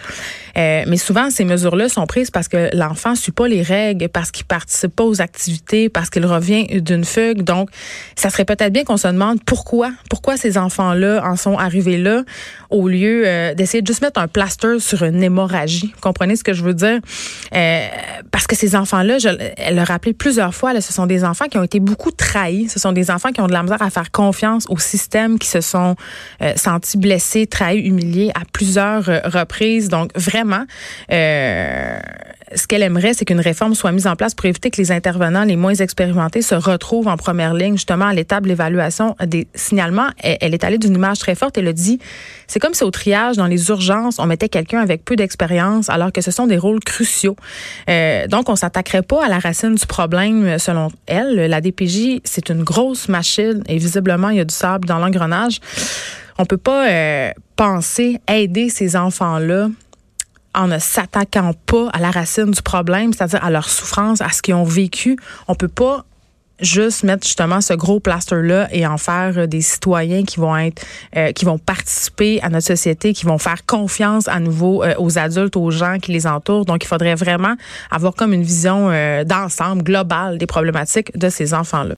Euh, 0.58 0.84
mais 0.86 0.96
souvent, 0.96 1.30
ces 1.30 1.44
mesures-là 1.44 1.88
sont 1.88 2.06
prises 2.06 2.30
parce 2.30 2.48
que 2.48 2.68
l'enfant 2.76 3.14
suit 3.14 3.32
pas 3.32 3.48
les 3.48 3.62
règles, 3.62 4.08
parce 4.08 4.30
qu'il 4.30 4.44
participe 4.44 4.94
pas 4.94 5.04
aux 5.04 5.20
activités, 5.20 5.88
parce 5.88 6.10
qu'il 6.10 6.26
revient 6.26 6.66
d'une 6.80 7.04
fugue. 7.04 7.42
Donc, 7.42 7.70
ça 8.16 8.30
serait 8.30 8.44
peut-être 8.44 8.72
bien 8.72 8.84
qu'on 8.84 8.96
se 8.96 9.08
demande 9.08 9.42
pourquoi, 9.44 9.90
pourquoi 10.10 10.36
ces 10.36 10.58
enfants-là 10.58 11.22
en 11.24 11.36
sont 11.36 11.56
arrivés 11.56 11.96
là, 11.96 12.22
au 12.70 12.88
lieu 12.88 13.24
d'essayer 13.54 13.82
de 13.82 13.86
juste 13.86 14.02
mettre 14.02 14.20
un 14.20 14.28
plaster 14.28 14.78
sur 14.78 15.02
une 15.02 15.22
hémorragie. 15.22 15.94
Comprenez 16.00 16.36
ce 16.36 16.44
que 16.44 16.52
je 16.52 16.62
veux 16.62 16.74
dire? 16.74 17.00
parce 18.30 18.46
que 18.46 18.56
ces 18.56 18.76
enfants 18.76 18.91
enfants-là, 18.92 19.18
elle 19.56 19.74
l'a 19.74 19.84
rappelé 19.84 20.12
plusieurs 20.12 20.54
fois, 20.54 20.78
ce 20.80 20.92
sont 20.92 21.06
des 21.06 21.24
enfants 21.24 21.46
qui 21.46 21.58
ont 21.58 21.62
été 21.62 21.80
beaucoup 21.80 22.10
trahis. 22.10 22.68
Ce 22.68 22.78
sont 22.78 22.92
des 22.92 23.10
enfants 23.10 23.30
qui 23.30 23.40
ont 23.40 23.46
de 23.46 23.52
la 23.52 23.62
misère 23.62 23.82
à 23.82 23.90
faire 23.90 24.10
confiance 24.10 24.66
au 24.68 24.78
système, 24.78 25.38
qui 25.38 25.48
se 25.48 25.60
sont 25.60 25.96
euh, 26.42 26.52
sentis 26.56 26.98
blessés, 26.98 27.46
trahis, 27.46 27.80
humiliés 27.80 28.30
à 28.34 28.42
plusieurs 28.52 29.08
euh, 29.08 29.20
reprises. 29.24 29.88
Donc, 29.88 30.10
vraiment, 30.16 30.64
euh, 31.10 31.98
ce 32.54 32.66
qu'elle 32.66 32.82
aimerait, 32.82 33.14
c'est 33.14 33.24
qu'une 33.24 33.40
réforme 33.40 33.74
soit 33.74 33.92
mise 33.92 34.06
en 34.06 34.16
place 34.16 34.34
pour 34.34 34.46
éviter 34.46 34.70
que 34.70 34.76
les 34.76 34.92
intervenants 34.92 35.44
les 35.44 35.56
moins 35.56 35.74
expérimentés 35.74 36.42
se 36.42 36.54
retrouvent 36.54 37.08
en 37.08 37.16
première 37.16 37.54
ligne, 37.54 37.74
justement, 37.74 38.06
à 38.06 38.14
l'étape 38.14 38.44
de 38.44 38.48
l'évaluation 38.48 39.16
des 39.24 39.46
signalements. 39.54 40.08
Elle, 40.18 40.54
est 40.54 40.64
allée 40.64 40.78
d'une 40.78 40.94
image 40.94 41.18
très 41.18 41.34
forte. 41.34 41.58
Elle 41.58 41.68
a 41.68 41.72
dit, 41.72 41.98
c'est 42.46 42.60
comme 42.60 42.74
si 42.74 42.84
au 42.84 42.90
triage, 42.90 43.36
dans 43.36 43.46
les 43.46 43.68
urgences, 43.68 44.18
on 44.18 44.26
mettait 44.26 44.48
quelqu'un 44.48 44.80
avec 44.80 45.04
peu 45.04 45.16
d'expérience, 45.16 45.88
alors 45.88 46.12
que 46.12 46.20
ce 46.20 46.30
sont 46.30 46.46
des 46.46 46.58
rôles 46.58 46.80
cruciaux. 46.80 47.36
Euh, 47.88 48.26
donc, 48.26 48.48
on 48.48 48.56
s'attaquerait 48.56 49.02
pas 49.02 49.24
à 49.24 49.28
la 49.28 49.38
racine 49.38 49.74
du 49.74 49.86
problème, 49.86 50.58
selon 50.58 50.88
elle. 51.06 51.34
La 51.48 51.60
DPJ, 51.60 52.20
c'est 52.24 52.48
une 52.48 52.62
grosse 52.62 53.08
machine 53.08 53.62
et 53.66 53.78
visiblement, 53.78 54.30
il 54.30 54.38
y 54.38 54.40
a 54.40 54.44
du 54.44 54.54
sable 54.54 54.86
dans 54.86 54.98
l'engrenage. 54.98 55.60
On 56.38 56.44
peut 56.44 56.56
pas 56.56 56.88
euh, 56.88 57.30
penser 57.56 58.20
aider 58.28 58.68
ces 58.68 58.96
enfants-là 58.96 59.68
en 60.54 60.68
ne 60.68 60.78
s'attaquant 60.78 61.54
pas 61.66 61.88
à 61.92 62.00
la 62.00 62.10
racine 62.10 62.50
du 62.50 62.62
problème, 62.62 63.12
c'est-à-dire 63.12 63.44
à 63.44 63.50
leur 63.50 63.68
souffrance, 63.68 64.20
à 64.20 64.30
ce 64.30 64.42
qu'ils 64.42 64.54
ont 64.54 64.64
vécu. 64.64 65.16
On 65.48 65.54
peut 65.54 65.68
pas 65.68 66.04
juste 66.62 67.02
mettre 67.02 67.26
justement 67.26 67.60
ce 67.60 67.74
gros 67.74 68.00
plaster-là 68.00 68.68
et 68.72 68.86
en 68.86 68.96
faire 68.96 69.46
des 69.48 69.60
citoyens 69.60 70.22
qui 70.22 70.38
vont 70.38 70.56
être, 70.56 70.82
euh, 71.16 71.32
qui 71.32 71.44
vont 71.44 71.58
participer 71.58 72.40
à 72.42 72.48
notre 72.48 72.66
société, 72.66 73.12
qui 73.12 73.26
vont 73.26 73.38
faire 73.38 73.66
confiance 73.66 74.28
à 74.28 74.40
nouveau 74.40 74.82
euh, 74.82 74.94
aux 74.98 75.18
adultes, 75.18 75.56
aux 75.56 75.70
gens 75.70 75.98
qui 75.98 76.12
les 76.12 76.26
entourent. 76.26 76.64
Donc, 76.64 76.84
il 76.84 76.86
faudrait 76.86 77.14
vraiment 77.14 77.54
avoir 77.90 78.14
comme 78.14 78.32
une 78.32 78.42
vision 78.42 78.90
euh, 78.90 79.24
d'ensemble 79.24 79.82
globale 79.82 80.38
des 80.38 80.46
problématiques 80.46 81.16
de 81.18 81.28
ces 81.28 81.52
enfants-là. 81.52 81.90